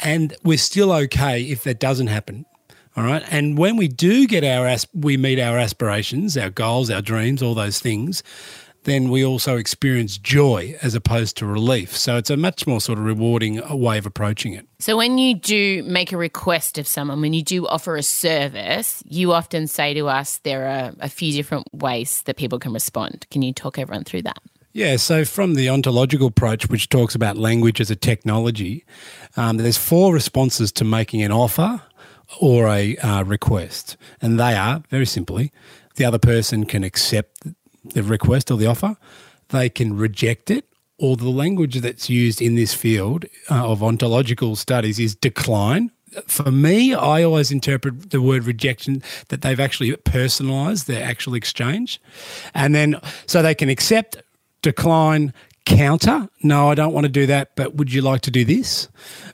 And 0.00 0.34
we're 0.42 0.58
still 0.58 0.92
okay 0.92 1.42
if 1.42 1.64
that 1.64 1.80
doesn't 1.80 2.08
happen. 2.08 2.44
All 2.96 3.04
right. 3.04 3.22
And 3.30 3.58
when 3.58 3.76
we 3.76 3.88
do 3.88 4.26
get 4.26 4.42
our, 4.42 4.66
as- 4.66 4.86
we 4.94 5.16
meet 5.18 5.38
our 5.38 5.58
aspirations, 5.58 6.36
our 6.36 6.48
goals, 6.48 6.90
our 6.90 7.02
dreams, 7.02 7.42
all 7.42 7.54
those 7.54 7.78
things, 7.78 8.22
then 8.86 9.10
we 9.10 9.24
also 9.24 9.56
experience 9.56 10.16
joy 10.16 10.76
as 10.80 10.94
opposed 10.94 11.36
to 11.36 11.46
relief. 11.46 11.96
So 11.96 12.16
it's 12.16 12.30
a 12.30 12.36
much 12.36 12.66
more 12.66 12.80
sort 12.80 12.98
of 12.98 13.04
rewarding 13.04 13.60
way 13.68 13.98
of 13.98 14.06
approaching 14.06 14.52
it. 14.52 14.66
So 14.78 14.96
when 14.96 15.18
you 15.18 15.34
do 15.34 15.82
make 15.82 16.12
a 16.12 16.16
request 16.16 16.78
of 16.78 16.86
someone, 16.86 17.20
when 17.20 17.32
you 17.32 17.42
do 17.42 17.66
offer 17.66 17.96
a 17.96 18.02
service, 18.02 19.02
you 19.06 19.32
often 19.32 19.66
say 19.66 19.92
to 19.94 20.06
us 20.06 20.38
there 20.38 20.68
are 20.68 20.92
a 21.00 21.08
few 21.08 21.32
different 21.32 21.66
ways 21.74 22.22
that 22.22 22.36
people 22.36 22.60
can 22.60 22.72
respond. 22.72 23.26
Can 23.30 23.42
you 23.42 23.52
talk 23.52 23.76
everyone 23.76 24.04
through 24.04 24.22
that? 24.22 24.38
Yeah, 24.72 24.96
so 24.96 25.24
from 25.24 25.54
the 25.54 25.68
ontological 25.68 26.28
approach, 26.28 26.68
which 26.68 26.88
talks 26.88 27.14
about 27.14 27.36
language 27.36 27.80
as 27.80 27.90
a 27.90 27.96
technology, 27.96 28.84
um, 29.36 29.56
there's 29.56 29.78
four 29.78 30.12
responses 30.12 30.70
to 30.72 30.84
making 30.84 31.22
an 31.22 31.32
offer 31.32 31.82
or 32.40 32.68
a 32.68 32.96
uh, 32.98 33.24
request. 33.24 33.96
And 34.22 34.38
they 34.38 34.54
are, 34.54 34.82
very 34.90 35.06
simply, 35.06 35.50
the 35.96 36.04
other 36.04 36.18
person 36.18 36.66
can 36.66 36.84
accept 36.84 37.46
the 37.90 38.02
request 38.02 38.50
or 38.50 38.56
the 38.56 38.66
offer, 38.66 38.96
they 39.48 39.68
can 39.68 39.96
reject 39.96 40.50
it, 40.50 40.64
or 40.98 41.16
the 41.16 41.28
language 41.28 41.80
that's 41.80 42.08
used 42.08 42.40
in 42.40 42.54
this 42.54 42.72
field 42.72 43.26
uh, 43.50 43.70
of 43.70 43.82
ontological 43.82 44.56
studies 44.56 44.98
is 44.98 45.14
decline. 45.14 45.90
For 46.26 46.50
me, 46.50 46.94
I 46.94 47.22
always 47.22 47.50
interpret 47.50 48.10
the 48.10 48.22
word 48.22 48.44
rejection 48.44 49.02
that 49.28 49.42
they've 49.42 49.60
actually 49.60 49.94
personalized 49.96 50.86
their 50.86 51.04
actual 51.04 51.34
exchange. 51.34 52.00
And 52.54 52.74
then, 52.74 52.98
so 53.26 53.42
they 53.42 53.54
can 53.54 53.68
accept, 53.68 54.16
decline, 54.62 55.34
counter, 55.66 56.30
no, 56.42 56.70
I 56.70 56.74
don't 56.74 56.94
want 56.94 57.04
to 57.04 57.12
do 57.12 57.26
that, 57.26 57.54
but 57.56 57.74
would 57.74 57.92
you 57.92 58.00
like 58.00 58.22
to 58.22 58.30
do 58.30 58.44
this? 58.44 58.88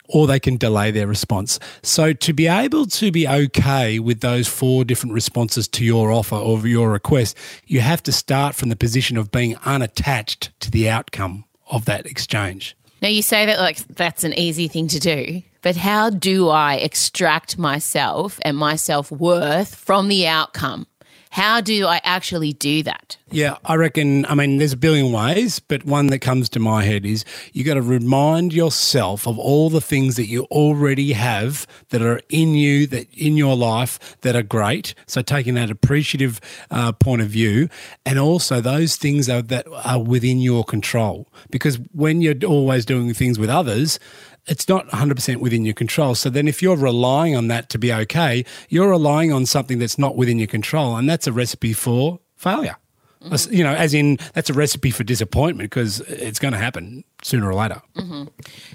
Or 0.08 0.26
they 0.26 0.40
can 0.40 0.56
delay 0.56 0.90
their 0.90 1.06
response. 1.06 1.60
So 1.82 2.12
to 2.12 2.32
be 2.32 2.48
able 2.48 2.86
to 2.86 3.12
be 3.12 3.28
okay 3.28 3.98
with 4.00 4.20
those 4.20 4.48
four 4.48 4.84
different 4.84 5.12
responses 5.12 5.68
to 5.68 5.84
your 5.84 6.10
offer 6.10 6.34
or 6.34 6.66
your 6.66 6.90
request, 6.90 7.36
you 7.66 7.80
have 7.80 8.02
to 8.02 8.12
start 8.12 8.54
from 8.56 8.70
the 8.70 8.76
position 8.76 9.16
of 9.16 9.30
being 9.30 9.56
unattached 9.64 10.50
to 10.60 10.70
the 10.70 10.90
outcome 10.90 11.44
of 11.70 11.84
that 11.84 12.06
exchange. 12.06 12.76
Now 13.00 13.08
you 13.08 13.22
say 13.22 13.46
that 13.46 13.58
like 13.58 13.78
that's 13.88 14.24
an 14.24 14.32
easy 14.34 14.68
thing 14.68 14.88
to 14.88 15.00
do, 15.00 15.42
but 15.60 15.76
how 15.76 16.10
do 16.10 16.48
I 16.48 16.74
extract 16.76 17.58
myself 17.58 18.38
and 18.42 18.56
my 18.56 18.76
self-worth 18.76 19.74
from 19.74 20.08
the 20.08 20.26
outcome? 20.26 20.86
How 21.32 21.62
do 21.62 21.86
I 21.86 21.98
actually 22.04 22.52
do 22.52 22.82
that? 22.82 23.16
Yeah, 23.30 23.56
I 23.64 23.76
reckon. 23.76 24.26
I 24.26 24.34
mean, 24.34 24.58
there's 24.58 24.74
a 24.74 24.76
billion 24.76 25.12
ways, 25.12 25.60
but 25.60 25.86
one 25.86 26.08
that 26.08 26.18
comes 26.18 26.50
to 26.50 26.60
my 26.60 26.84
head 26.84 27.06
is 27.06 27.24
you 27.54 27.64
got 27.64 27.74
to 27.74 27.80
remind 27.80 28.52
yourself 28.52 29.26
of 29.26 29.38
all 29.38 29.70
the 29.70 29.80
things 29.80 30.16
that 30.16 30.26
you 30.26 30.44
already 30.50 31.14
have 31.14 31.66
that 31.88 32.02
are 32.02 32.20
in 32.28 32.54
you, 32.54 32.86
that 32.88 33.06
in 33.14 33.38
your 33.38 33.56
life 33.56 34.20
that 34.20 34.36
are 34.36 34.42
great. 34.42 34.94
So 35.06 35.22
taking 35.22 35.54
that 35.54 35.70
appreciative 35.70 36.38
uh, 36.70 36.92
point 36.92 37.22
of 37.22 37.28
view, 37.28 37.70
and 38.04 38.18
also 38.18 38.60
those 38.60 38.96
things 38.96 39.30
are, 39.30 39.40
that 39.40 39.66
are 39.72 40.02
within 40.02 40.38
your 40.38 40.64
control. 40.64 41.28
Because 41.50 41.76
when 41.92 42.20
you're 42.20 42.44
always 42.44 42.84
doing 42.84 43.14
things 43.14 43.38
with 43.38 43.48
others, 43.48 43.98
it's 44.46 44.68
not 44.68 44.88
100% 44.88 45.36
within 45.36 45.64
your 45.64 45.74
control. 45.74 46.14
So 46.14 46.28
then, 46.28 46.48
if 46.48 46.62
you're 46.62 46.76
relying 46.76 47.36
on 47.36 47.48
that 47.48 47.68
to 47.70 47.78
be 47.78 47.92
okay, 47.92 48.44
you're 48.68 48.90
relying 48.90 49.32
on 49.32 49.46
something 49.46 49.78
that's 49.78 49.98
not 49.98 50.16
within 50.16 50.38
your 50.38 50.48
control. 50.48 50.96
And 50.96 51.08
that's 51.08 51.26
a 51.26 51.32
recipe 51.32 51.72
for 51.72 52.18
failure. 52.36 52.76
Mm-hmm. 53.24 53.54
You 53.54 53.62
know, 53.62 53.72
as 53.72 53.94
in, 53.94 54.18
that's 54.34 54.50
a 54.50 54.52
recipe 54.52 54.90
for 54.90 55.04
disappointment 55.04 55.70
because 55.70 56.00
it's 56.00 56.38
going 56.38 56.52
to 56.52 56.58
happen 56.58 57.04
sooner 57.22 57.46
or 57.46 57.54
later. 57.54 57.80
Mm-hmm. 57.94 58.24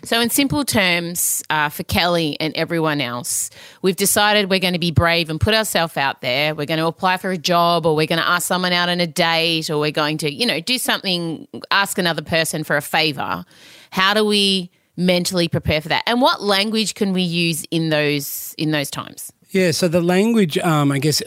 So, 0.05 0.21
in 0.21 0.29
simple 0.29 0.63
terms, 0.63 1.43
uh, 1.49 1.67
for 1.67 1.83
Kelly 1.83 2.37
and 2.39 2.55
everyone 2.55 3.01
else, 3.01 3.49
we've 3.81 3.95
decided 3.95 4.49
we're 4.49 4.59
going 4.59 4.73
to 4.73 4.79
be 4.79 4.91
brave 4.91 5.29
and 5.29 5.39
put 5.39 5.53
ourselves 5.53 5.97
out 5.97 6.21
there. 6.21 6.55
We're 6.55 6.65
going 6.65 6.79
to 6.79 6.87
apply 6.87 7.17
for 7.17 7.31
a 7.31 7.37
job, 7.37 7.85
or 7.85 7.95
we're 7.95 8.07
going 8.07 8.21
to 8.21 8.27
ask 8.27 8.47
someone 8.47 8.71
out 8.71 8.87
on 8.87 9.01
a 9.01 9.07
date, 9.07 9.69
or 9.69 9.79
we're 9.79 9.91
going 9.91 10.17
to, 10.19 10.33
you 10.33 10.45
know, 10.45 10.61
do 10.61 10.77
something, 10.77 11.45
ask 11.71 11.97
another 11.97 12.21
person 12.21 12.63
for 12.63 12.77
a 12.77 12.81
favor. 12.81 13.43
How 13.91 14.13
do 14.13 14.23
we 14.23 14.71
mentally 14.97 15.47
prepare 15.47 15.79
for 15.79 15.89
that? 15.89 16.03
And 16.05 16.21
what 16.21 16.41
language 16.41 16.95
can 16.95 17.13
we 17.13 17.21
use 17.21 17.63
in 17.71 17.89
those 17.89 18.53
in 18.57 18.71
those 18.71 18.89
times? 18.89 19.31
Yeah 19.51 19.71
so 19.71 19.87
the 19.87 20.01
language 20.01 20.57
um, 20.57 20.91
i 20.91 20.99
guess 20.99 21.21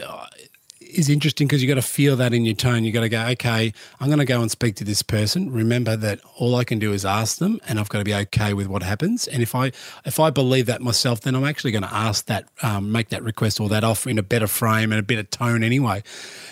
is 0.91 1.09
interesting 1.09 1.47
because 1.47 1.61
you 1.61 1.67
got 1.67 1.75
to 1.75 1.81
feel 1.81 2.15
that 2.17 2.33
in 2.33 2.45
your 2.45 2.55
tone. 2.55 2.83
You 2.83 2.91
got 2.91 3.01
to 3.01 3.09
go, 3.09 3.25
okay, 3.27 3.73
I'm 3.99 4.07
going 4.07 4.19
to 4.19 4.25
go 4.25 4.41
and 4.41 4.51
speak 4.51 4.75
to 4.75 4.83
this 4.83 5.01
person. 5.01 5.51
Remember 5.51 5.95
that 5.95 6.19
all 6.37 6.55
I 6.55 6.63
can 6.63 6.79
do 6.79 6.93
is 6.93 7.05
ask 7.05 7.37
them, 7.37 7.59
and 7.67 7.79
I've 7.79 7.89
got 7.89 7.99
to 7.99 8.03
be 8.03 8.13
okay 8.13 8.53
with 8.53 8.67
what 8.67 8.83
happens. 8.83 9.27
And 9.27 9.41
if 9.41 9.55
I 9.55 9.71
if 10.05 10.19
I 10.19 10.29
believe 10.29 10.65
that 10.67 10.81
myself, 10.81 11.21
then 11.21 11.35
I'm 11.35 11.45
actually 11.45 11.71
going 11.71 11.83
to 11.83 11.93
ask 11.93 12.25
that, 12.25 12.45
um, 12.61 12.91
make 12.91 13.09
that 13.09 13.23
request 13.23 13.59
or 13.59 13.69
that 13.69 13.83
offer 13.83 14.09
in 14.09 14.17
a 14.17 14.23
better 14.23 14.47
frame 14.47 14.91
and 14.91 14.99
a 14.99 15.03
better 15.03 15.23
tone 15.23 15.63
anyway. 15.63 16.03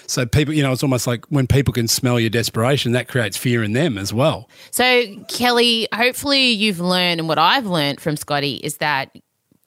So 0.08 0.26
people, 0.26 0.54
you 0.54 0.64
know, 0.64 0.72
it's 0.72 0.84
almost 0.84 1.08
like 1.08 1.26
when 1.28 1.46
people 1.46 1.74
can 1.74 1.88
smell 1.88 2.20
your 2.20 2.30
desperation, 2.30 2.94
that 2.94 3.08
creates 3.08 3.38
fear 3.38 3.64
in 3.64 3.74
them 3.74 3.98
as 3.98 4.14
well. 4.14 4.50
So 4.72 5.06
Kelly, 5.28 5.88
hopefully 5.94 6.50
you've 6.50 6.80
learned, 6.80 7.20
and 7.20 7.28
what 7.28 7.38
I've 7.38 7.66
learned 7.66 8.02
from 8.02 8.18
Scotty 8.18 8.56
is 8.56 8.78
that 8.78 9.16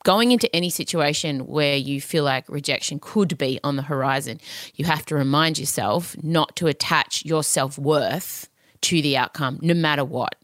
going 0.03 0.31
into 0.31 0.53
any 0.55 0.69
situation 0.69 1.47
where 1.47 1.75
you 1.75 1.99
feel 1.99 2.23
like 2.23 2.47
rejection 2.47 2.99
could 2.99 3.37
be 3.37 3.59
on 3.63 3.75
the 3.75 3.81
horizon, 3.81 4.39
you 4.75 4.85
have 4.85 5.05
to 5.07 5.15
remind 5.15 5.57
yourself 5.57 6.15
not 6.21 6.55
to 6.57 6.67
attach 6.67 7.25
your 7.25 7.43
self 7.43 7.77
worth 7.77 8.49
to 8.81 9.01
the 9.01 9.17
outcome, 9.17 9.59
no 9.61 9.73
matter 9.73 10.03
what. 10.03 10.35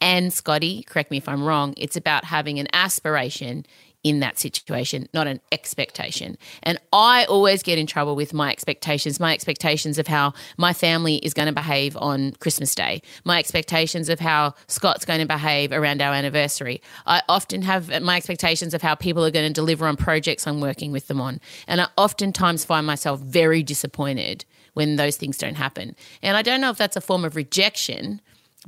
And 0.00 0.32
Scotty, 0.32 0.82
correct 0.82 1.10
me 1.10 1.16
if 1.16 1.28
I'm 1.28 1.42
wrong, 1.42 1.74
it's 1.76 1.96
about 1.96 2.24
having 2.24 2.58
an 2.58 2.68
aspiration 2.72 3.64
in 4.06 4.20
that 4.20 4.38
situation, 4.38 5.08
not 5.12 5.26
an 5.26 5.40
expectation. 5.50 6.38
And 6.62 6.78
I 6.92 7.24
always 7.24 7.64
get 7.64 7.76
in 7.76 7.88
trouble 7.88 8.14
with 8.14 8.32
my 8.32 8.52
expectations, 8.52 9.18
my 9.18 9.34
expectations 9.34 9.98
of 9.98 10.06
how 10.06 10.32
my 10.56 10.72
family 10.72 11.16
is 11.16 11.34
going 11.34 11.48
to 11.48 11.52
behave 11.52 11.96
on 11.96 12.30
Christmas 12.34 12.72
Day, 12.72 13.02
my 13.24 13.40
expectations 13.40 14.08
of 14.08 14.20
how 14.20 14.54
Scott's 14.68 15.04
going 15.04 15.18
to 15.18 15.26
behave 15.26 15.72
around 15.72 16.00
our 16.00 16.14
anniversary. 16.14 16.80
I 17.04 17.20
often 17.28 17.62
have 17.62 17.90
uh, 17.90 17.98
my 17.98 18.16
expectations 18.16 18.74
of 18.74 18.80
how 18.80 18.94
people 18.94 19.24
are 19.24 19.32
going 19.32 19.48
to 19.48 19.52
deliver 19.52 19.88
on 19.88 19.96
projects 19.96 20.46
I'm 20.46 20.60
working 20.60 20.92
with 20.92 21.08
them 21.08 21.20
on. 21.20 21.40
And 21.66 21.80
I 21.80 21.88
oftentimes 21.96 22.64
find 22.64 22.86
myself 22.86 23.18
very 23.18 23.64
disappointed 23.64 24.44
when 24.74 24.94
those 24.94 25.16
things 25.16 25.36
don't 25.36 25.56
happen. 25.56 25.96
And 26.22 26.36
I 26.36 26.42
don't 26.42 26.60
know 26.60 26.70
if 26.70 26.78
that's 26.78 26.94
a 26.94 27.00
form 27.00 27.24
of 27.24 27.34
rejection, 27.34 28.20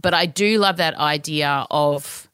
but 0.02 0.14
I 0.14 0.26
do 0.26 0.58
love 0.58 0.78
that 0.78 0.96
idea 0.96 1.64
of 1.70 2.28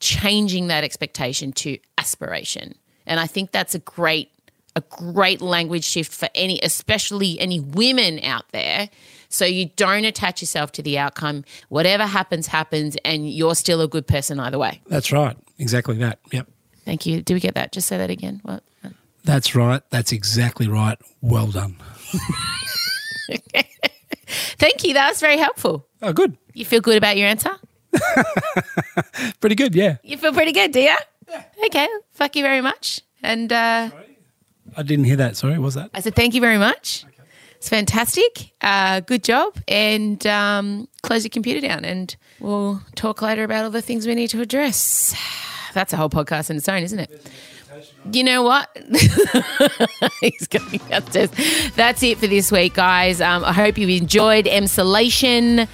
changing 0.00 0.68
that 0.68 0.82
expectation 0.84 1.52
to 1.52 1.78
aspiration. 1.98 2.74
And 3.06 3.18
I 3.20 3.26
think 3.26 3.50
that's 3.52 3.74
a 3.74 3.80
great 3.80 4.30
a 4.76 4.82
great 4.90 5.40
language 5.40 5.82
shift 5.84 6.12
for 6.12 6.28
any 6.34 6.60
especially 6.62 7.40
any 7.40 7.58
women 7.58 8.20
out 8.22 8.48
there. 8.52 8.88
So 9.28 9.44
you 9.44 9.70
don't 9.76 10.04
attach 10.04 10.40
yourself 10.40 10.72
to 10.72 10.82
the 10.82 10.98
outcome. 10.98 11.44
Whatever 11.68 12.06
happens 12.06 12.46
happens 12.46 12.96
and 13.04 13.28
you're 13.28 13.54
still 13.54 13.80
a 13.80 13.88
good 13.88 14.06
person 14.06 14.38
either 14.40 14.58
way. 14.58 14.80
That's 14.86 15.10
right. 15.12 15.36
Exactly 15.58 15.96
that. 15.98 16.20
Yep. 16.32 16.48
Thank 16.84 17.04
you. 17.06 17.20
Do 17.22 17.34
we 17.34 17.40
get 17.40 17.54
that? 17.54 17.72
Just 17.72 17.88
say 17.88 17.98
that 17.98 18.08
again. 18.10 18.40
What? 18.44 18.62
That's 19.24 19.54
right. 19.54 19.82
That's 19.90 20.12
exactly 20.12 20.68
right. 20.68 20.98
Well 21.20 21.48
done. 21.48 21.76
Thank 24.58 24.84
you. 24.84 24.94
That 24.94 25.10
was 25.10 25.20
very 25.20 25.36
helpful. 25.36 25.86
Oh, 26.00 26.14
good. 26.14 26.38
You 26.54 26.64
feel 26.64 26.80
good 26.80 26.96
about 26.96 27.18
your 27.18 27.28
answer? 27.28 27.50
pretty 29.40 29.54
good, 29.54 29.74
yeah. 29.74 29.98
You 30.02 30.16
feel 30.16 30.32
pretty 30.32 30.52
good, 30.52 30.72
do 30.72 30.80
you? 30.80 30.96
Yeah. 31.28 31.42
Okay. 31.66 31.88
Thank 32.14 32.36
you 32.36 32.42
very 32.42 32.60
much. 32.60 33.00
And 33.22 33.52
uh, 33.52 33.90
I 34.76 34.82
didn't 34.82 35.04
hear 35.06 35.16
that. 35.16 35.36
Sorry, 35.36 35.54
what 35.54 35.64
was 35.64 35.74
that? 35.74 35.90
I 35.94 36.00
said 36.00 36.14
thank 36.14 36.34
you 36.34 36.40
very 36.40 36.58
much. 36.58 37.04
Okay. 37.04 37.14
It's 37.56 37.68
fantastic. 37.68 38.52
Uh, 38.60 39.00
good 39.00 39.24
job. 39.24 39.58
And 39.66 40.24
um, 40.26 40.88
close 41.02 41.24
your 41.24 41.30
computer 41.30 41.60
down, 41.66 41.84
and 41.84 42.14
we'll 42.38 42.80
talk 42.94 43.20
later 43.20 43.42
about 43.44 43.64
all 43.64 43.70
the 43.70 43.82
things 43.82 44.06
we 44.06 44.14
need 44.14 44.28
to 44.28 44.40
address. 44.40 45.14
That's 45.74 45.92
a 45.92 45.96
whole 45.96 46.10
podcast 46.10 46.50
in 46.50 46.56
its 46.56 46.68
own, 46.68 46.82
isn't 46.82 46.98
it? 46.98 47.30
You 48.12 48.24
know 48.24 48.42
what? 48.42 48.68
He's 50.20 50.46
going 50.48 50.80
upstairs. 50.90 51.30
That's 51.76 52.02
it 52.02 52.18
for 52.18 52.26
this 52.26 52.50
week, 52.50 52.74
guys. 52.74 53.20
Um, 53.20 53.44
I 53.44 53.52
hope 53.52 53.76
you 53.78 53.88
enjoyed 53.88 54.46
Emsolation 54.46 55.68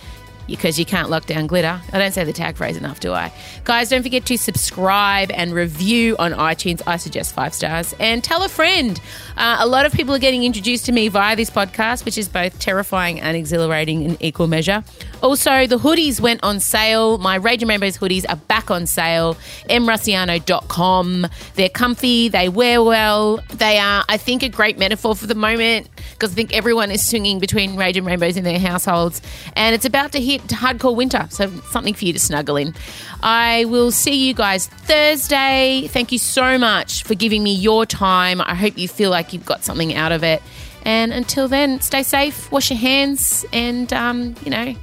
because 0.46 0.78
you 0.78 0.84
can't 0.84 1.10
lock 1.10 1.26
down 1.26 1.46
glitter. 1.46 1.80
I 1.92 1.98
don't 1.98 2.12
say 2.12 2.24
the 2.24 2.32
tag 2.32 2.56
phrase 2.56 2.76
enough, 2.76 3.00
do 3.00 3.12
I? 3.12 3.32
Guys, 3.64 3.90
don't 3.90 4.02
forget 4.02 4.26
to 4.26 4.38
subscribe 4.38 5.30
and 5.30 5.52
review 5.52 6.16
on 6.18 6.32
iTunes. 6.32 6.82
I 6.86 6.96
suggest 6.96 7.34
five 7.34 7.54
stars. 7.54 7.94
And 7.98 8.22
tell 8.22 8.42
a 8.42 8.48
friend. 8.48 9.00
Uh, 9.36 9.56
a 9.60 9.66
lot 9.66 9.86
of 9.86 9.92
people 9.92 10.14
are 10.14 10.18
getting 10.18 10.44
introduced 10.44 10.86
to 10.86 10.92
me 10.92 11.08
via 11.08 11.36
this 11.36 11.50
podcast, 11.50 12.04
which 12.04 12.18
is 12.18 12.28
both 12.28 12.58
terrifying 12.58 13.20
and 13.20 13.36
exhilarating 13.36 14.02
in 14.02 14.16
equal 14.20 14.46
measure. 14.46 14.84
Also, 15.24 15.66
the 15.66 15.78
hoodies 15.78 16.20
went 16.20 16.44
on 16.44 16.60
sale. 16.60 17.16
My 17.16 17.36
Rage 17.36 17.62
and 17.62 17.70
Rainbows 17.70 17.96
hoodies 17.96 18.26
are 18.28 18.36
back 18.36 18.70
on 18.70 18.86
sale. 18.86 19.38
emrusciano.com. 19.70 21.26
They're 21.54 21.70
comfy, 21.70 22.28
they 22.28 22.50
wear 22.50 22.82
well. 22.82 23.38
They 23.54 23.78
are, 23.78 24.04
I 24.06 24.18
think, 24.18 24.42
a 24.42 24.50
great 24.50 24.78
metaphor 24.78 25.16
for 25.16 25.26
the 25.26 25.34
moment 25.34 25.88
because 26.12 26.32
I 26.32 26.34
think 26.34 26.54
everyone 26.54 26.90
is 26.90 27.08
swinging 27.08 27.38
between 27.38 27.76
Rage 27.76 27.96
and 27.96 28.06
Rainbows 28.06 28.36
in 28.36 28.44
their 28.44 28.58
households. 28.58 29.22
And 29.56 29.74
it's 29.74 29.86
about 29.86 30.12
to 30.12 30.20
hit 30.20 30.42
hardcore 30.48 30.94
winter, 30.94 31.26
so 31.30 31.48
something 31.70 31.94
for 31.94 32.04
you 32.04 32.12
to 32.12 32.20
snuggle 32.20 32.56
in. 32.56 32.74
I 33.22 33.64
will 33.64 33.92
see 33.92 34.28
you 34.28 34.34
guys 34.34 34.66
Thursday. 34.66 35.88
Thank 35.88 36.12
you 36.12 36.18
so 36.18 36.58
much 36.58 37.02
for 37.02 37.14
giving 37.14 37.42
me 37.42 37.54
your 37.54 37.86
time. 37.86 38.42
I 38.42 38.54
hope 38.54 38.76
you 38.76 38.88
feel 38.88 39.08
like 39.08 39.32
you've 39.32 39.46
got 39.46 39.64
something 39.64 39.94
out 39.94 40.12
of 40.12 40.22
it. 40.22 40.42
And 40.84 41.14
until 41.14 41.48
then, 41.48 41.80
stay 41.80 42.02
safe, 42.02 42.52
wash 42.52 42.68
your 42.68 42.78
hands, 42.78 43.46
and, 43.54 43.90
um, 43.94 44.34
you 44.44 44.50
know, 44.50 44.74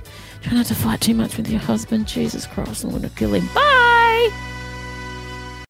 Try 0.42 0.54
not 0.54 0.66
to 0.68 0.76
fight 0.76 1.02
too 1.02 1.14
much 1.14 1.38
with 1.38 1.50
your 1.50 1.60
husband. 1.60 2.08
Jesus 2.08 2.48
Christ, 2.48 2.84
I'm 2.84 2.90
going 2.90 3.04
to 3.04 3.10
kill 3.10 3.34
him. 3.34 3.48
Bye. 3.54 4.51